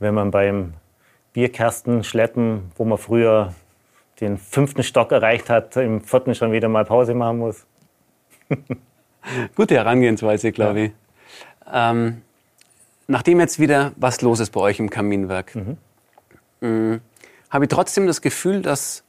Wenn 0.04 0.16
man 0.16 0.32
beim 0.32 0.74
Bierkasten 1.32 2.04
schleppen, 2.04 2.74
wo 2.76 2.84
man 2.84 2.98
früher 2.98 3.56
den 4.20 4.38
fünften 4.38 4.84
Stock 4.84 5.14
erreicht 5.14 5.50
hat, 5.50 5.78
im 5.78 6.02
vierten 6.02 6.36
schon 6.36 6.52
wieder 6.52 6.68
mal 6.68 6.84
Pause 6.84 7.14
machen 7.14 7.40
muss. 7.40 7.66
Gute 9.56 9.76
Herangehensweise, 9.76 10.52
glaube 10.52 10.80
ja. 10.80 10.86
ich. 10.88 10.92
Ähm, 11.72 12.22
nachdem 13.08 13.40
jetzt 13.40 13.62
wieder 13.62 13.94
was 13.96 14.22
los 14.22 14.42
ist 14.42 14.50
bei 14.52 14.60
euch 14.60 14.78
im 14.80 14.90
Kaminwerk, 14.90 15.56
mhm. 15.56 15.78
Mm, 16.60 17.00
habe 17.50 17.64
ich 17.64 17.70
trotzdem 17.70 18.06
das 18.06 18.22
Gefühl, 18.22 18.62
dass 18.62 19.06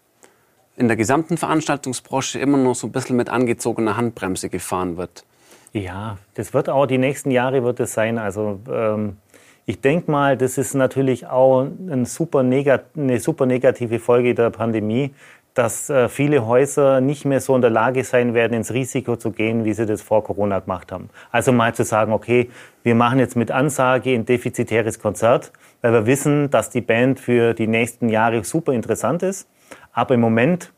in 0.77 0.87
der 0.87 0.97
gesamten 0.97 1.37
Veranstaltungsbranche 1.37 2.39
immer 2.39 2.57
noch 2.57 2.77
so 2.77 2.87
ein 2.87 2.93
bisschen 2.93 3.17
mit 3.17 3.29
angezogener 3.31 3.97
Handbremse 3.97 4.49
gefahren 4.49 4.97
wird. 4.97 5.25
Ja, 5.73 6.19
das 6.35 6.55
wird 6.55 6.69
auch 6.69 6.87
die 6.87 6.99
nächsten 6.99 7.33
Jahre 7.33 7.65
wird 7.65 7.81
es 7.81 7.95
sein. 7.95 8.17
Also 8.19 8.61
ähm, 8.71 9.17
ich 9.67 9.81
denke 9.81 10.11
mal, 10.11 10.37
das 10.37 10.59
ist 10.59 10.75
natürlich 10.75 11.27
auch 11.27 11.63
ein 11.63 12.05
super 12.05 12.41
eine 12.41 13.21
super 13.21 13.47
negative 13.47 13.99
Folge 13.99 14.35
der 14.35 14.51
Pandemie, 14.51 15.15
dass 15.55 15.89
äh, 15.89 16.09
viele 16.09 16.47
Häuser 16.47 17.01
nicht 17.01 17.25
mehr 17.25 17.41
so 17.41 17.55
in 17.55 17.63
der 17.63 17.71
Lage 17.71 18.03
sein 18.05 18.35
werden, 18.35 18.55
ins 18.55 18.75
Risiko 18.75 19.17
zu 19.17 19.31
gehen, 19.31 19.65
wie 19.65 19.73
sie 19.73 19.87
das 19.87 20.03
vor 20.03 20.25
Corona 20.25 20.59
gemacht 20.59 20.91
haben. 20.91 21.09
Also 21.31 21.53
mal 21.53 21.75
zu 21.75 21.85
sagen, 21.85 22.13
okay, 22.13 22.51
wir 22.83 22.97
machen 22.97 23.21
jetzt 23.21 23.37
mit 23.37 23.53
Ansage 23.53 24.11
ein 24.11 24.27
defizitäres 24.27 24.99
Konzert, 24.99 25.53
weil 25.81 25.93
wir 25.93 26.07
wissen, 26.07 26.51
dass 26.51 26.71
die 26.71 26.81
Band 26.81 27.21
für 27.21 27.55
die 27.55 27.69
nächsten 27.69 28.09
Jahre 28.09 28.43
super 28.45 28.73
interessant 28.73 29.23
ist. 29.23 29.49
Aber 29.93 30.15
im 30.15 30.21
Moment 30.21 30.73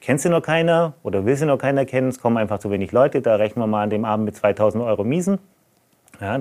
kennt 0.00 0.20
sie 0.20 0.28
noch 0.28 0.42
keiner 0.42 0.94
oder 1.04 1.24
will 1.24 1.36
sie 1.36 1.46
noch 1.46 1.58
keiner 1.58 1.84
kennen. 1.84 2.08
Es 2.08 2.20
kommen 2.20 2.36
einfach 2.36 2.58
zu 2.58 2.70
wenig 2.70 2.90
Leute. 2.90 3.22
Da 3.22 3.36
rechnen 3.36 3.62
wir 3.62 3.68
mal 3.68 3.84
an 3.84 3.90
dem 3.90 4.04
Abend 4.04 4.24
mit 4.24 4.36
2000 4.36 4.82
Euro 4.82 5.04
Miesen. 5.04 5.38
Ja, 6.20 6.38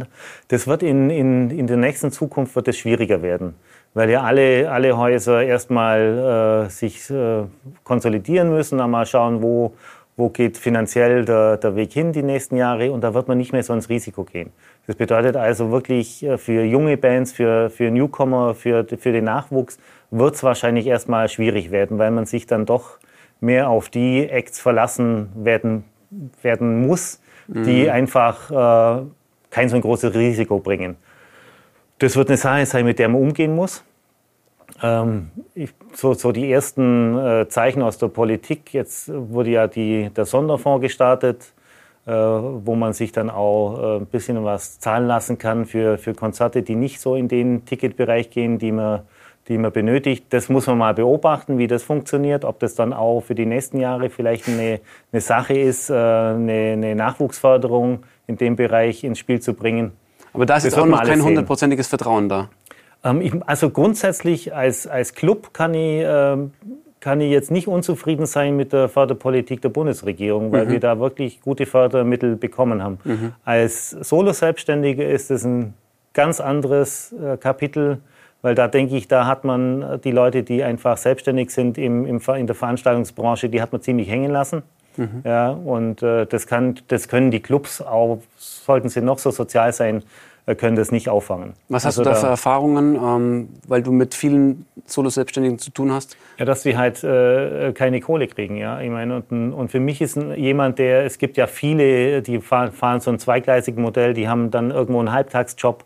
das 0.50 0.68
wird 0.68 0.84
in, 0.84 1.10
in, 1.10 1.52
in 1.52 1.68
der 1.68 1.78
nächsten 1.78 2.12
Zukunft 2.12 2.56
wird 2.56 2.68
es 2.68 2.78
schwieriger 2.78 3.22
werden 3.22 3.56
weil 3.94 4.10
ja 4.10 4.22
alle, 4.22 4.70
alle 4.70 4.98
Häuser 4.98 5.44
erstmal 5.44 6.66
äh, 6.68 6.70
sich 6.70 7.10
äh, 7.10 7.44
konsolidieren 7.84 8.50
müssen, 8.50 8.80
einmal 8.80 9.06
schauen, 9.06 9.42
wo, 9.42 9.74
wo 10.16 10.30
geht 10.30 10.58
finanziell 10.58 11.26
der, 11.26 11.58
der 11.58 11.76
Weg 11.76 11.94
hin 11.94 12.14
die 12.14 12.24
nächsten 12.24 12.56
Jahre 12.56 12.92
und 12.92 13.02
da 13.04 13.14
wird 13.14 13.28
man 13.28 13.38
nicht 13.38 13.52
mehr 13.52 13.64
so 13.64 13.74
ins 13.74 13.90
Risiko 13.90 14.24
gehen. 14.24 14.52
Das 14.88 14.96
bedeutet 14.96 15.36
also 15.36 15.72
wirklich 15.72 16.24
äh, 16.24 16.38
für 16.38 16.64
junge 16.64 16.98
Bands, 16.98 17.32
für, 17.32 17.70
für 17.70 17.90
Newcomer, 17.90 18.54
für, 18.54 18.86
für 18.86 19.12
den 19.12 19.26
Nachwuchs 19.26 19.80
wird 20.12 20.36
es 20.36 20.44
wahrscheinlich 20.44 20.88
erstmal 20.88 21.30
schwierig 21.30 21.72
werden, 21.72 21.98
weil 21.98 22.12
man 22.12 22.26
sich 22.26 22.48
dann 22.48 22.66
doch 22.66 23.00
mehr 23.42 23.70
auf 23.70 23.90
die 23.90 24.28
Acts 24.28 24.60
verlassen 24.60 25.30
werden, 25.36 25.84
werden 26.42 26.86
muss, 26.86 27.22
die 27.48 27.84
mhm. 27.84 27.90
einfach 27.90 29.00
äh, 29.02 29.06
kein 29.50 29.70
so 29.70 29.76
ein 29.76 29.82
großes 29.82 30.14
Risiko 30.14 30.60
bringen. 30.60 30.98
Das 32.00 32.16
wird 32.16 32.30
eine 32.30 32.38
Sache 32.38 32.66
sein, 32.66 32.86
mit 32.86 33.00
der 33.00 33.10
man 33.10 33.22
umgehen 33.22 33.56
muss. 33.56 33.84
Ähm, 34.82 35.32
ich, 35.56 35.72
so, 35.94 36.14
so, 36.14 36.32
die 36.32 36.52
ersten 36.52 37.18
äh, 37.18 37.48
Zeichen 37.50 37.82
aus 37.82 37.98
der 37.98 38.08
Politik. 38.08 38.74
Jetzt 38.74 39.12
wurde 39.14 39.50
ja 39.50 39.68
die, 39.68 40.10
der 40.16 40.26
Sonderfonds 40.26 40.82
gestartet, 40.82 41.54
äh, 42.06 42.12
wo 42.12 42.76
man 42.76 42.94
sich 42.94 43.12
dann 43.12 43.30
auch 43.30 43.78
äh, 43.78 43.98
ein 43.98 44.06
bisschen 44.06 44.44
was 44.46 44.80
zahlen 44.80 45.08
lassen 45.08 45.38
kann 45.38 45.66
für, 45.66 45.98
für 45.98 46.14
Konzerte, 46.14 46.62
die 46.62 46.76
nicht 46.76 47.02
so 47.02 47.16
in 47.16 47.28
den 47.28 47.66
Ticketbereich 47.66 48.30
gehen, 48.30 48.60
die 48.60 48.72
man, 48.72 49.02
die 49.48 49.58
man 49.58 49.72
benötigt. 49.72 50.26
Das 50.30 50.48
muss 50.48 50.68
man 50.68 50.78
mal 50.78 50.94
beobachten, 50.94 51.58
wie 51.58 51.68
das 51.68 51.84
funktioniert, 51.84 52.46
ob 52.46 52.60
das 52.60 52.76
dann 52.76 52.94
auch 52.94 53.22
für 53.22 53.36
die 53.36 53.46
nächsten 53.46 53.80
Jahre 53.80 54.10
vielleicht 54.10 54.48
eine, 54.48 54.80
eine 55.12 55.22
Sache 55.22 55.58
ist, 55.58 55.90
äh, 55.90 55.94
eine, 55.94 56.74
eine 56.74 56.96
Nachwuchsförderung 56.96 58.04
in 58.30 58.38
dem 58.38 58.56
Bereich 58.56 59.04
ins 59.04 59.20
Spiel 59.20 59.42
zu 59.42 59.54
bringen. 59.54 59.92
Aber 60.32 60.46
da 60.46 60.58
ist 60.58 60.64
jetzt 60.64 60.78
auch 60.78 60.86
noch 60.86 61.04
kein 61.04 61.22
hundertprozentiges 61.22 61.88
Vertrauen 61.88 62.30
da. 62.30 62.50
Ähm, 63.04 63.22
ich, 63.22 63.34
also 63.46 63.72
grundsätzlich 63.72 64.56
als, 64.56 64.88
als 64.88 65.16
Club 65.16 65.54
kann 65.54 65.74
ich, 65.74 66.04
ähm, 66.06 66.52
kann 67.00 67.20
ich 67.22 67.32
jetzt 67.32 67.50
nicht 67.50 67.68
unzufrieden 67.68 68.28
sein 68.28 68.56
mit 68.56 68.72
der 68.72 68.88
Förderpolitik 68.88 69.62
der 69.62 69.70
Bundesregierung, 69.70 70.52
weil 70.52 70.66
mhm. 70.66 70.72
wir 70.72 70.80
da 70.80 71.00
wirklich 71.00 71.42
gute 71.42 71.66
Fördermittel 71.66 72.36
bekommen 72.36 72.84
haben. 72.84 73.00
Mhm. 73.04 73.34
Als 73.44 73.92
Solo-Selbstständiger 73.92 75.08
ist 75.08 75.32
es 75.32 75.44
ein 75.44 75.74
ganz 76.14 76.40
anderes 76.40 77.14
äh, 77.14 77.38
Kapitel, 77.38 78.00
weil 78.42 78.54
da 78.54 78.68
denke 78.68 78.96
ich, 78.96 79.08
da 79.08 79.26
hat 79.26 79.44
man 79.44 80.00
die 80.04 80.12
Leute, 80.12 80.44
die 80.44 80.64
einfach 80.64 80.98
selbstständig 80.98 81.50
sind 81.50 81.78
im, 81.78 82.06
im, 82.06 82.22
in 82.36 82.48
der 82.48 82.56
Veranstaltungsbranche, 82.56 83.50
die 83.50 83.62
hat 83.62 83.72
man 83.72 83.82
ziemlich 83.82 84.10
hängen 84.10 84.32
lassen. 84.32 84.64
Mhm. 84.98 85.22
Ja, 85.24 85.50
und 85.52 86.04
äh, 86.04 86.26
das, 86.26 86.48
kann, 86.48 86.80
das 86.88 87.08
können 87.08 87.32
die 87.32 87.40
Clubs 87.40 87.82
auch, 87.82 88.20
sollten 88.38 88.90
sie 88.90 89.02
noch 89.02 89.20
so 89.20 89.32
sozial 89.32 89.74
sein, 89.74 90.04
äh, 90.46 90.56
können 90.56 90.76
das 90.76 90.92
nicht 90.92 91.10
auffangen. 91.10 91.54
Was 91.70 91.86
hast 91.86 92.00
also 92.00 92.04
du 92.04 92.10
da, 92.10 92.16
für 92.16 92.28
Erfahrungen, 92.28 92.96
ähm, 92.96 93.50
weil 93.68 93.84
du 93.84 93.92
mit 93.92 94.16
vielen 94.16 94.66
Solo-Selbstständigen 94.86 95.60
zu 95.60 95.72
tun 95.72 95.92
hast? 95.92 96.18
Ja, 96.38 96.46
dass 96.46 96.64
sie 96.64 96.78
halt 96.78 97.04
äh, 97.04 97.72
keine 97.74 98.02
Kohle 98.02 98.28
kriegen. 98.28 98.58
Ja, 98.58 98.82
ich 98.82 98.90
meine, 98.90 99.16
und, 99.16 99.54
und 99.54 99.72
für 99.72 99.80
mich 99.80 100.02
ist 100.02 100.18
jemand, 100.36 100.80
der, 100.80 101.06
es 101.06 101.18
gibt 101.18 101.38
ja 101.38 101.48
viele, 101.48 102.22
die 102.22 102.40
fahren, 102.40 102.72
fahren 102.72 103.00
so 103.00 103.12
ein 103.12 103.20
zweigleisiges 103.20 103.80
Modell, 103.80 104.14
die 104.14 104.28
haben 104.28 104.50
dann 104.52 104.72
irgendwo 104.72 105.00
einen 105.00 105.12
Halbtagsjob 105.12 105.84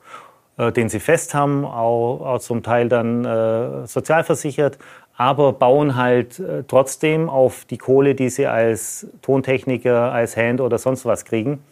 äh, 0.56 0.72
den 0.72 0.88
sie 0.88 1.00
fest 1.00 1.34
haben, 1.34 1.66
auch, 1.66 2.22
auch 2.22 2.39
zum 2.39 2.62
Teil 2.62 2.88
dann 2.88 3.26
äh, 3.26 3.88
sozialversichert, 3.88 4.78
aber 5.24 5.54
bauen 5.54 5.96
halt 5.96 6.38
äh, 6.40 6.64
trotzdem 6.68 7.30
auf 7.30 7.64
die 7.64 7.78
Kohle, 7.78 8.14
die 8.14 8.28
sie 8.28 8.46
als 8.46 9.08
Tontechniker, 9.22 10.12
als 10.12 10.36
Hand 10.36 10.60
oder 10.60 10.78
sonst 10.78 11.06
was 11.06 11.24
kriegen. 11.24 11.64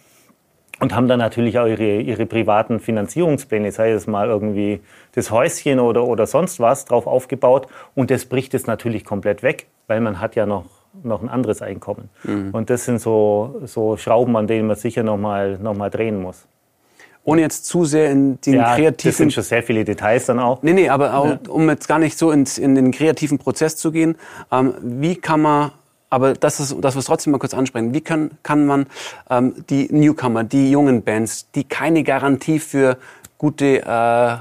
Und 0.79 0.95
haben 0.95 1.09
dann 1.09 1.19
natürlich 1.19 1.59
auch 1.59 1.67
ihre, 1.67 1.99
ihre 1.99 2.25
privaten 2.25 2.79
Finanzierungspläne, 2.79 3.73
sei 3.73 3.91
es 3.91 4.07
mal 4.07 4.29
irgendwie 4.29 4.79
das 5.11 5.31
Häuschen 5.31 5.81
oder, 5.81 6.07
oder 6.07 6.27
sonst 6.27 6.61
was, 6.61 6.85
drauf 6.85 7.07
aufgebaut. 7.07 7.67
Und 7.93 8.09
das 8.09 8.25
bricht 8.25 8.53
es 8.53 8.67
natürlich 8.67 9.03
komplett 9.03 9.43
weg, 9.43 9.67
weil 9.87 9.99
man 9.99 10.21
hat 10.21 10.35
ja 10.35 10.45
noch, 10.45 10.65
noch 11.03 11.21
ein 11.21 11.27
anderes 11.27 11.61
Einkommen. 11.61 12.09
Mhm. 12.23 12.51
Und 12.53 12.69
das 12.69 12.85
sind 12.85 13.01
so, 13.01 13.61
so 13.65 13.97
Schrauben, 13.97 14.37
an 14.37 14.47
denen 14.47 14.67
man 14.67 14.77
sicher 14.77 15.03
noch 15.03 15.17
mal, 15.17 15.57
noch 15.59 15.75
mal 15.75 15.89
drehen 15.89 16.21
muss 16.21 16.47
ohne 17.23 17.41
jetzt 17.41 17.65
zu 17.65 17.85
sehr 17.85 18.11
in 18.11 18.39
den 18.41 18.55
ja, 18.55 18.75
kreativen... 18.75 19.11
Das 19.11 19.17
sind 19.17 19.33
schon 19.33 19.43
sehr 19.43 19.63
viele 19.63 19.85
Details 19.85 20.25
dann 20.25 20.39
auch. 20.39 20.63
Nee, 20.63 20.73
nee, 20.73 20.89
aber 20.89 21.13
auch, 21.13 21.25
ja. 21.25 21.39
um 21.49 21.69
jetzt 21.69 21.87
gar 21.87 21.99
nicht 21.99 22.17
so 22.17 22.31
ins, 22.31 22.57
in 22.57 22.75
den 22.75 22.91
kreativen 22.91 23.37
Prozess 23.37 23.75
zu 23.75 23.91
gehen, 23.91 24.15
ähm, 24.51 24.73
wie 24.81 25.15
kann 25.15 25.41
man, 25.41 25.71
aber 26.09 26.33
das 26.33 26.59
ist, 26.59 26.75
das 26.81 26.95
wir 26.95 27.03
trotzdem 27.03 27.31
mal 27.31 27.37
kurz 27.37 27.53
ansprechen, 27.53 27.93
wie 27.93 28.01
kann, 28.01 28.31
kann 28.43 28.65
man 28.65 28.87
ähm, 29.29 29.53
die 29.69 29.87
Newcomer, 29.91 30.43
die 30.43 30.71
jungen 30.71 31.03
Bands, 31.03 31.49
die 31.51 31.63
keine 31.63 32.03
Garantie 32.03 32.59
für 32.59 32.97
gute, 33.37 33.83
äh, 33.85 34.37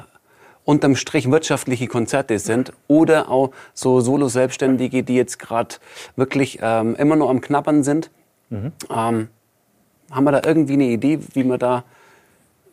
unterm 0.64 0.94
Strich 0.94 1.30
wirtschaftliche 1.30 1.86
Konzerte 1.86 2.38
sind 2.38 2.72
oder 2.86 3.30
auch 3.30 3.50
so 3.74 4.00
Solo-Selbstständige, 4.00 5.02
die 5.02 5.16
jetzt 5.16 5.38
gerade 5.38 5.76
wirklich 6.16 6.60
ähm, 6.62 6.94
immer 6.96 7.16
nur 7.16 7.28
am 7.28 7.40
Knabbern 7.40 7.82
sind, 7.82 8.10
mhm. 8.50 8.72
ähm, 8.88 9.28
haben 10.10 10.24
wir 10.24 10.32
da 10.32 10.42
irgendwie 10.44 10.74
eine 10.74 10.84
Idee, 10.84 11.18
wie 11.34 11.44
man 11.44 11.58
da 11.58 11.84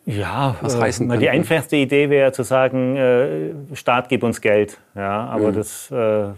ja, 0.08 0.56
was 0.62 0.74
äh, 0.74 0.80
heißen 0.80 1.08
könnte. 1.08 1.20
Die 1.20 1.28
einfachste 1.28 1.76
Idee 1.76 2.08
wäre 2.08 2.32
zu 2.32 2.42
sagen, 2.42 2.96
äh, 2.96 3.50
Staat 3.74 4.08
gibt 4.08 4.24
uns 4.24 4.40
Geld. 4.40 4.78
Ja, 4.94 5.26
aber 5.26 5.50
mhm. 5.52 5.54
das 5.54 5.90
äh, 5.90 6.28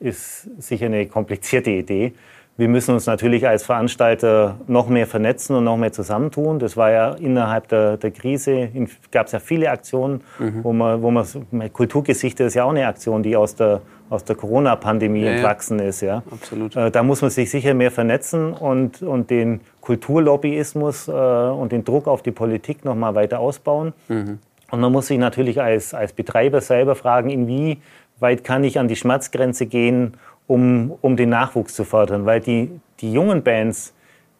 ist 0.00 0.48
sicher 0.62 0.86
eine 0.86 1.06
komplizierte 1.06 1.70
Idee. 1.70 2.12
Wir 2.58 2.66
müssen 2.66 2.92
uns 2.92 3.06
natürlich 3.06 3.46
als 3.46 3.64
Veranstalter 3.64 4.56
noch 4.66 4.88
mehr 4.88 5.06
vernetzen 5.06 5.54
und 5.54 5.62
noch 5.62 5.76
mehr 5.76 5.92
zusammentun. 5.92 6.58
Das 6.58 6.76
war 6.76 6.90
ja 6.90 7.12
innerhalb 7.12 7.68
der, 7.68 7.96
der 7.98 8.10
Krise, 8.10 8.68
gab 9.12 9.26
es 9.26 9.32
ja 9.32 9.38
viele 9.38 9.70
Aktionen, 9.70 10.22
mhm. 10.40 10.64
wo 10.64 10.72
man, 10.72 11.00
wo 11.00 11.12
man, 11.12 11.24
Kulturgesichter 11.72 12.46
ist 12.46 12.54
ja 12.54 12.64
auch 12.64 12.70
eine 12.70 12.88
Aktion, 12.88 13.22
die 13.22 13.36
aus 13.36 13.54
der, 13.54 13.80
aus 14.10 14.24
der 14.24 14.34
Corona-Pandemie 14.34 15.22
ja, 15.22 15.30
entwachsen 15.30 15.78
ist. 15.78 16.00
Ja. 16.00 16.24
Absolut. 16.32 16.74
Äh, 16.74 16.90
da 16.90 17.04
muss 17.04 17.22
man 17.22 17.30
sich 17.30 17.48
sicher 17.48 17.74
mehr 17.74 17.92
vernetzen 17.92 18.52
und, 18.52 19.02
und 19.02 19.30
den 19.30 19.60
Kulturlobbyismus 19.80 21.06
äh, 21.06 21.12
und 21.12 21.70
den 21.70 21.84
Druck 21.84 22.08
auf 22.08 22.22
die 22.22 22.32
Politik 22.32 22.84
noch 22.84 22.96
mal 22.96 23.14
weiter 23.14 23.38
ausbauen. 23.38 23.92
Mhm. 24.08 24.40
Und 24.72 24.80
man 24.80 24.90
muss 24.90 25.06
sich 25.06 25.18
natürlich 25.18 25.62
als, 25.62 25.94
als 25.94 26.12
Betreiber 26.12 26.60
selber 26.60 26.96
fragen, 26.96 27.30
inwieweit 27.30 28.42
kann 28.42 28.64
ich 28.64 28.80
an 28.80 28.88
die 28.88 28.96
Schmerzgrenze 28.96 29.66
gehen, 29.66 30.14
um, 30.48 30.94
um 31.00 31.16
den 31.16 31.28
Nachwuchs 31.28 31.74
zu 31.74 31.84
fördern. 31.84 32.26
Weil 32.26 32.40
die, 32.40 32.70
die 32.98 33.12
jungen 33.12 33.44
Bands, 33.44 33.94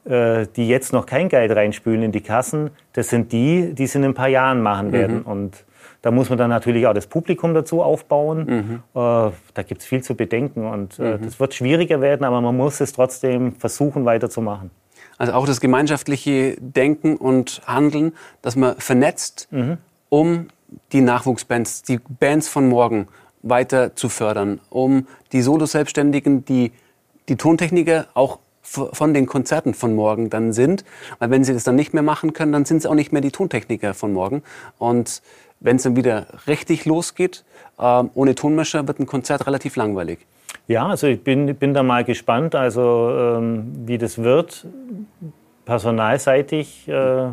äh, 0.04 0.46
die 0.56 0.66
jetzt 0.66 0.92
noch 0.92 1.06
kein 1.06 1.28
Geld 1.28 1.54
reinspülen 1.54 2.02
in 2.02 2.10
die 2.10 2.22
Kassen, 2.22 2.70
das 2.94 3.10
sind 3.10 3.30
die, 3.30 3.74
die 3.74 3.84
es 3.84 3.94
in 3.94 4.04
ein 4.04 4.14
paar 4.14 4.28
Jahren 4.28 4.60
machen 4.60 4.90
werden. 4.90 5.18
Mhm. 5.18 5.26
Und 5.26 5.64
da 6.02 6.10
muss 6.10 6.28
man 6.30 6.38
dann 6.38 6.50
natürlich 6.50 6.86
auch 6.86 6.94
das 6.94 7.06
Publikum 7.06 7.54
dazu 7.54 7.82
aufbauen. 7.82 8.82
Mhm. 8.94 9.00
Äh, 9.00 9.30
da 9.54 9.62
gibt 9.66 9.82
es 9.82 9.86
viel 9.86 10.02
zu 10.02 10.16
bedenken 10.16 10.66
und 10.66 10.98
äh, 10.98 11.16
mhm. 11.16 11.22
das 11.22 11.38
wird 11.38 11.54
schwieriger 11.54 12.00
werden, 12.00 12.24
aber 12.24 12.40
man 12.40 12.56
muss 12.56 12.80
es 12.80 12.92
trotzdem 12.92 13.52
versuchen 13.52 14.04
weiterzumachen. 14.04 14.70
Also 15.18 15.32
auch 15.32 15.46
das 15.46 15.60
gemeinschaftliche 15.60 16.56
Denken 16.60 17.16
und 17.16 17.60
Handeln, 17.66 18.12
dass 18.40 18.56
man 18.56 18.76
vernetzt, 18.76 19.48
mhm. 19.50 19.78
um 20.08 20.48
die 20.92 21.00
Nachwuchsbands, 21.00 21.82
die 21.82 21.98
Bands 22.20 22.48
von 22.48 22.68
morgen 22.68 23.08
weiter 23.48 23.96
zu 23.96 24.08
fördern, 24.08 24.60
um 24.70 25.06
die 25.32 25.42
Solo-Selbstständigen, 25.42 26.44
die 26.44 26.72
die 27.28 27.36
Tontechniker 27.36 28.06
auch 28.14 28.38
von 28.62 29.14
den 29.14 29.26
Konzerten 29.26 29.74
von 29.74 29.94
morgen 29.94 30.30
dann 30.30 30.52
sind. 30.52 30.84
Weil 31.18 31.30
wenn 31.30 31.44
sie 31.44 31.54
das 31.54 31.64
dann 31.64 31.76
nicht 31.76 31.94
mehr 31.94 32.02
machen 32.02 32.32
können, 32.32 32.52
dann 32.52 32.64
sind 32.64 32.78
es 32.78 32.86
auch 32.86 32.94
nicht 32.94 33.12
mehr 33.12 33.22
die 33.22 33.30
Tontechniker 33.30 33.94
von 33.94 34.12
morgen. 34.12 34.42
Und 34.78 35.22
wenn 35.60 35.76
es 35.76 35.82
dann 35.82 35.96
wieder 35.96 36.26
richtig 36.46 36.84
losgeht, 36.84 37.44
äh, 37.78 38.04
ohne 38.14 38.34
Tonmischer 38.34 38.86
wird 38.86 39.00
ein 39.00 39.06
Konzert 39.06 39.46
relativ 39.46 39.76
langweilig. 39.76 40.26
Ja, 40.66 40.86
also 40.86 41.06
ich 41.06 41.22
bin, 41.22 41.54
bin 41.56 41.72
da 41.72 41.82
mal 41.82 42.04
gespannt, 42.04 42.54
also 42.54 43.10
ähm, 43.10 43.72
wie 43.86 43.98
das 43.98 44.18
wird, 44.18 44.66
personalseitig 45.64 46.88
äh, 46.88 47.30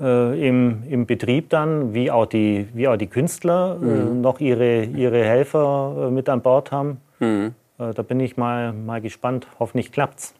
äh, 0.00 0.48
im, 0.48 0.82
im 0.88 1.06
Betrieb 1.06 1.50
dann, 1.50 1.94
wie 1.94 2.10
auch 2.10 2.26
die, 2.26 2.68
wie 2.74 2.88
auch 2.88 2.96
die 2.96 3.06
Künstler 3.06 3.78
äh, 3.80 3.84
mhm. 3.84 4.20
noch 4.20 4.40
ihre, 4.40 4.84
ihre 4.84 5.24
Helfer 5.24 6.06
äh, 6.08 6.10
mit 6.10 6.28
an 6.28 6.42
Bord 6.42 6.72
haben. 6.72 7.00
Mhm. 7.20 7.54
Äh, 7.78 7.92
da 7.94 8.02
bin 8.02 8.20
ich 8.20 8.36
mal, 8.36 8.72
mal 8.72 9.00
gespannt. 9.00 9.46
Hoffentlich 9.58 9.92
klappt's. 9.92 10.34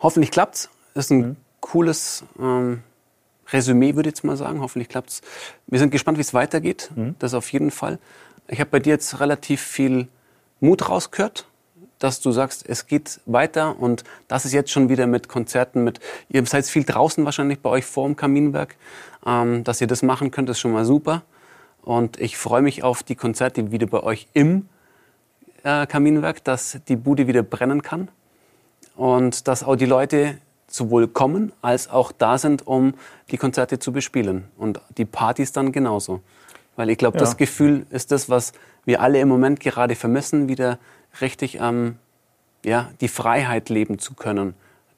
Hoffentlich 0.00 0.30
klappt's. 0.30 0.70
Ist 0.94 1.10
ein 1.10 1.18
mhm. 1.18 1.36
cooles 1.60 2.24
ähm, 2.38 2.82
Resümee, 3.48 3.94
würde 3.94 4.08
ich 4.08 4.16
jetzt 4.16 4.24
mal 4.24 4.36
sagen. 4.36 4.60
Hoffentlich 4.60 4.88
klappt's. 4.88 5.22
Wir 5.66 5.78
sind 5.78 5.90
gespannt, 5.90 6.18
wie 6.18 6.22
es 6.22 6.34
weitergeht. 6.34 6.90
Mhm. 6.94 7.16
Das 7.18 7.34
auf 7.34 7.52
jeden 7.52 7.70
Fall. 7.70 7.98
Ich 8.48 8.60
habe 8.60 8.70
bei 8.70 8.78
dir 8.78 8.90
jetzt 8.90 9.20
relativ 9.20 9.60
viel 9.60 10.08
Mut 10.60 10.88
rausgehört, 10.88 11.46
dass 11.98 12.20
du 12.20 12.32
sagst, 12.32 12.68
es 12.68 12.86
geht 12.86 13.20
weiter 13.26 13.78
und 13.78 14.04
das 14.28 14.44
ist 14.44 14.52
jetzt 14.52 14.70
schon 14.70 14.88
wieder 14.88 15.06
mit 15.06 15.28
Konzerten, 15.28 15.84
mit 15.84 16.00
ihr 16.28 16.44
seid 16.46 16.66
viel 16.66 16.84
draußen 16.84 17.24
wahrscheinlich 17.24 17.60
bei 17.60 17.70
euch 17.70 17.84
vor 17.84 18.06
dem 18.06 18.16
Kaminwerk, 18.16 18.76
ähm, 19.24 19.64
dass 19.64 19.80
ihr 19.80 19.86
das 19.86 20.02
machen 20.02 20.30
könnt, 20.30 20.50
ist 20.50 20.58
schon 20.58 20.72
mal 20.72 20.84
super. 20.84 21.22
Und 21.82 22.20
ich 22.20 22.36
freue 22.36 22.62
mich 22.62 22.82
auf 22.82 23.02
die 23.02 23.14
Konzerte 23.14 23.70
wieder 23.70 23.86
bei 23.86 24.02
euch 24.02 24.26
im 24.34 24.68
äh, 25.62 25.86
Kaminwerk, 25.86 26.42
dass 26.44 26.78
die 26.88 26.96
Bude 26.96 27.26
wieder 27.26 27.42
brennen 27.42 27.82
kann 27.82 28.08
und 28.96 29.46
dass 29.46 29.62
auch 29.62 29.76
die 29.76 29.86
Leute 29.86 30.38
sowohl 30.68 31.06
kommen 31.08 31.52
als 31.62 31.88
auch 31.88 32.12
da 32.12 32.38
sind, 32.38 32.66
um 32.66 32.94
die 33.30 33.36
Konzerte 33.36 33.78
zu 33.78 33.92
bespielen 33.92 34.44
und 34.56 34.80
die 34.96 35.04
Partys 35.04 35.52
dann 35.52 35.72
genauso. 35.72 36.20
Weil 36.74 36.90
ich 36.90 36.98
glaube, 36.98 37.16
ja. 37.16 37.20
das 37.20 37.36
Gefühl 37.36 37.86
ist 37.90 38.12
das, 38.12 38.28
was 38.28 38.52
wir 38.84 39.00
alle 39.00 39.20
im 39.20 39.28
Moment 39.28 39.60
gerade 39.60 39.94
vermissen, 39.94 40.48
wieder 40.48 40.78
richtig 41.20 41.58
ähm, 41.60 41.96
ja, 42.64 42.90
die 43.00 43.08
Freiheit 43.08 43.68
leben 43.68 43.98
zu 43.98 44.14
können, 44.14 44.54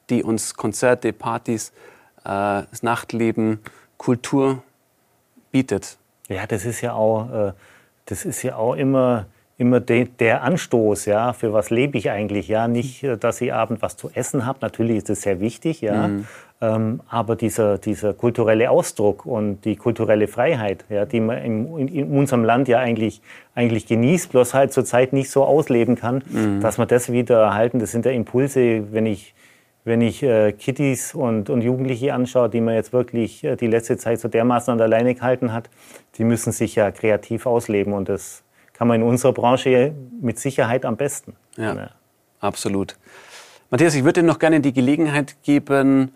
die 0.09 0.23
uns 0.23 0.55
Konzerte, 0.55 1.13
Partys, 1.13 1.69
äh, 2.23 2.63
das 2.69 2.83
Nachtleben, 2.83 3.59
Kultur 3.97 4.63
bietet. 5.51 5.97
Ja, 6.27 6.47
das 6.47 6.65
ist 6.65 6.81
ja 6.81 6.93
auch, 6.93 7.31
äh, 7.31 7.53
das 8.05 8.25
ist 8.25 8.43
ja 8.43 8.55
auch 8.55 8.73
immer, 8.73 9.27
immer 9.57 9.79
de, 9.79 10.05
der 10.05 10.43
Anstoß, 10.43 11.05
ja, 11.05 11.33
für 11.33 11.53
was 11.53 11.69
lebe 11.69 11.97
ich 11.97 12.09
eigentlich, 12.09 12.47
ja, 12.47 12.67
nicht, 12.67 13.03
äh, 13.03 13.17
dass 13.17 13.41
ich 13.41 13.53
abend 13.53 13.81
was 13.81 13.97
zu 13.97 14.09
essen 14.09 14.45
habe, 14.45 14.59
natürlich 14.61 14.97
ist 14.97 15.09
das 15.09 15.21
sehr 15.21 15.39
wichtig, 15.39 15.81
ja, 15.81 16.07
mhm. 16.07 16.27
Ähm, 16.61 17.01
aber 17.07 17.35
dieser, 17.35 17.77
dieser 17.77 18.13
kulturelle 18.13 18.69
Ausdruck 18.69 19.25
und 19.25 19.63
die 19.63 19.77
kulturelle 19.77 20.27
Freiheit, 20.27 20.83
ja, 20.89 21.05
die 21.05 21.21
man 21.21 21.37
in, 21.37 21.87
in 21.87 22.11
unserem 22.11 22.43
Land 22.43 22.67
ja 22.67 22.79
eigentlich, 22.79 23.21
eigentlich 23.55 23.87
genießt, 23.87 24.31
bloß 24.31 24.53
halt 24.53 24.73
zurzeit 24.73 25.13
nicht 25.13 25.31
so 25.31 25.45
ausleben 25.45 25.95
kann, 25.95 26.23
mhm. 26.29 26.59
dass 26.59 26.77
man 26.77 26.87
das 26.87 27.11
wieder 27.11 27.41
erhalten, 27.41 27.79
das 27.79 27.91
sind 27.91 28.05
ja 28.05 28.11
Impulse, 28.11 28.91
wenn 28.91 29.05
ich 29.05 29.33
wenn 29.85 30.01
ich 30.01 30.21
äh, 30.21 30.51
Kittys 30.51 31.15
und, 31.15 31.49
und 31.49 31.61
Jugendliche 31.61 32.13
anschaue, 32.13 32.49
die 32.49 32.61
man 32.61 32.75
jetzt 32.75 32.93
wirklich 32.93 33.43
äh, 33.43 33.55
die 33.55 33.67
letzte 33.67 33.97
Zeit 33.97 34.19
so 34.19 34.27
dermaßen 34.27 34.71
an 34.71 34.77
der 34.77 34.87
Leine 34.87 35.15
gehalten 35.15 35.53
hat, 35.53 35.69
die 36.17 36.25
müssen 36.25 36.51
sich 36.51 36.75
ja 36.75 36.91
kreativ 36.91 37.45
ausleben 37.45 37.93
und 37.93 38.09
das 38.09 38.43
kann 38.73 38.87
man 38.87 39.01
in 39.01 39.07
unserer 39.07 39.33
Branche 39.33 39.93
mit 40.21 40.37
Sicherheit 40.37 40.85
am 40.85 40.97
besten. 40.97 41.35
Ja, 41.57 41.75
ja. 41.75 41.89
absolut. 42.39 42.97
Matthias, 43.71 43.95
ich 43.95 44.03
würde 44.03 44.21
dir 44.21 44.27
noch 44.27 44.39
gerne 44.39 44.59
die 44.59 44.73
Gelegenheit 44.73 45.37
geben, 45.43 46.11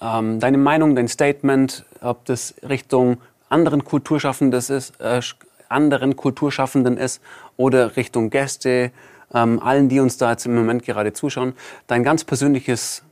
ähm, 0.00 0.40
deine 0.40 0.58
Meinung, 0.58 0.94
dein 0.94 1.08
Statement, 1.08 1.84
ob 2.00 2.24
das 2.24 2.54
Richtung 2.62 3.18
anderen 3.48 3.84
Kulturschaffenden 3.84 4.58
ist, 4.58 5.00
äh, 5.00 5.20
anderen 5.68 6.16
Kulturschaffenden 6.16 6.96
ist 6.96 7.20
oder 7.56 7.96
Richtung 7.96 8.30
Gäste, 8.30 8.92
ähm, 9.34 9.60
allen, 9.62 9.88
die 9.88 10.00
uns 10.00 10.16
da 10.18 10.30
jetzt 10.30 10.46
im 10.46 10.54
Moment 10.54 10.84
gerade 10.84 11.12
zuschauen, 11.12 11.54
dein 11.86 12.04
ganz 12.04 12.24
persönliches, 12.24 13.02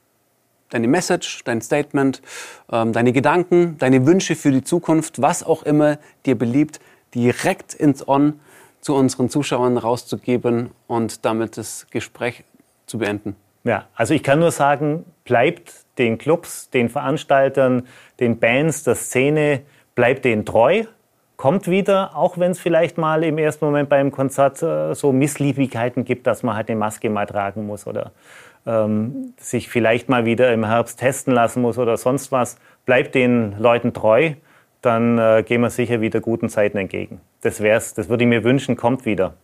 deine 0.70 0.88
Message, 0.88 1.42
dein 1.44 1.61
Statement, 1.61 2.23
ähm, 2.70 2.92
deine 2.92 3.12
Gedanken, 3.12 3.77
deine 3.79 4.07
Wünsche 4.07 4.37
für 4.37 4.51
die 4.51 4.62
Zukunft, 4.62 5.20
was 5.20 5.42
auch 5.42 5.62
immer 5.64 5.99
dir 6.27 6.37
beliebt, 6.37 6.81
direkt 7.14 7.75
ins 7.75 8.07
On 8.07 8.40
zu 8.81 8.94
unseren 8.94 9.31
Zuschauern 9.31 9.79
rauszugeben 9.79 10.70
und 10.87 11.25
damit 11.25 11.57
das 11.57 11.87
Gespräch 11.90 12.44
zu 12.87 12.99
beenden. 12.99 13.35
Ja, 13.64 13.87
also 13.94 14.14
ich 14.14 14.22
kann 14.22 14.38
nur 14.38 14.50
sagen, 14.50 15.05
bleibt 15.24 15.72
den 15.98 16.18
Clubs, 16.18 16.70
den 16.70 16.88
Veranstaltern, 16.88 17.87
den 18.20 18.38
Bands, 18.38 18.85
der 18.85 18.94
Szene, 18.94 19.62
bleibt 19.94 20.24
denen 20.24 20.44
treu 20.44 20.85
kommt 21.37 21.68
wieder, 21.68 22.16
auch 22.16 22.38
wenn 22.38 22.53
es 22.53 22.61
vielleicht 22.61 22.98
mal 22.98 23.24
im 23.24 23.38
ersten 23.38 23.64
Moment 23.64 23.88
beim 23.88 24.11
Konzert 24.11 24.62
äh, 24.62 24.94
so 24.94 25.12
Missliebigkeiten 25.12 26.05
gibt, 26.05 26.27
dass 26.27 26.42
man 26.42 26.57
halt 26.57 26.68
eine 26.68 26.79
Maske 26.79 27.11
mal 27.11 27.27
tragen 27.27 27.66
muss 27.66 27.87
oder 27.87 28.12
ähm, 28.66 29.35
sich 29.37 29.68
vielleicht 29.68 30.09
mal 30.09 30.24
wieder 30.24 30.53
im 30.53 30.64
Herbst 30.64 31.00
testen 31.00 31.35
lassen 31.35 31.61
muss 31.61 31.79
oder 31.79 31.96
sonst 31.96 32.33
was. 32.33 32.57
Bleibt 32.87 33.14
den 33.14 33.59
Leuten 33.59 33.92
treu, 33.92 34.33
dann 34.81 35.18
äh, 35.18 35.42
gehen 35.46 35.61
wir 35.61 35.70
sicher 35.70 36.00
wieder 36.00 36.20
guten 36.20 36.48
Zeiten 36.48 36.79
entgegen. 36.79 37.20
Das 37.42 37.61
wär's, 37.61 37.94
das 37.94 38.09
würde 38.09 38.24
ich 38.24 38.29
mir 38.31 38.44
wünschen, 38.44 38.77
kommt 38.77 39.05
wieder. 39.05 39.35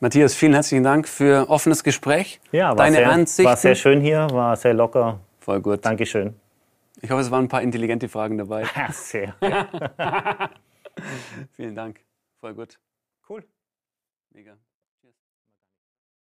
Matthias, 0.00 0.34
vielen 0.34 0.54
herzlichen 0.54 0.84
Dank 0.84 1.08
für 1.08 1.48
offenes 1.48 1.84
Gespräch. 1.84 2.40
Ja, 2.52 2.70
war, 2.70 2.76
Deine 2.76 2.96
sehr, 2.96 3.10
Ansichten. 3.10 3.44
war 3.48 3.56
sehr 3.56 3.74
schön 3.74 4.00
hier, 4.00 4.28
war 4.30 4.56
sehr 4.56 4.74
locker. 4.74 5.20
Voll 5.40 5.60
gut. 5.60 5.84
Dankeschön. 5.84 6.34
Ich 7.00 7.10
hoffe, 7.10 7.20
es 7.20 7.30
waren 7.30 7.44
ein 7.44 7.48
paar 7.48 7.62
intelligente 7.62 8.08
Fragen 8.08 8.38
dabei. 8.38 8.64
Ja, 8.76 8.92
sehr. 8.92 9.34
Vielen 11.52 11.74
Dank. 11.74 12.00
Voll 12.40 12.54
gut. 12.54 12.78
Cool. 13.28 13.44
Mega. 14.32 14.56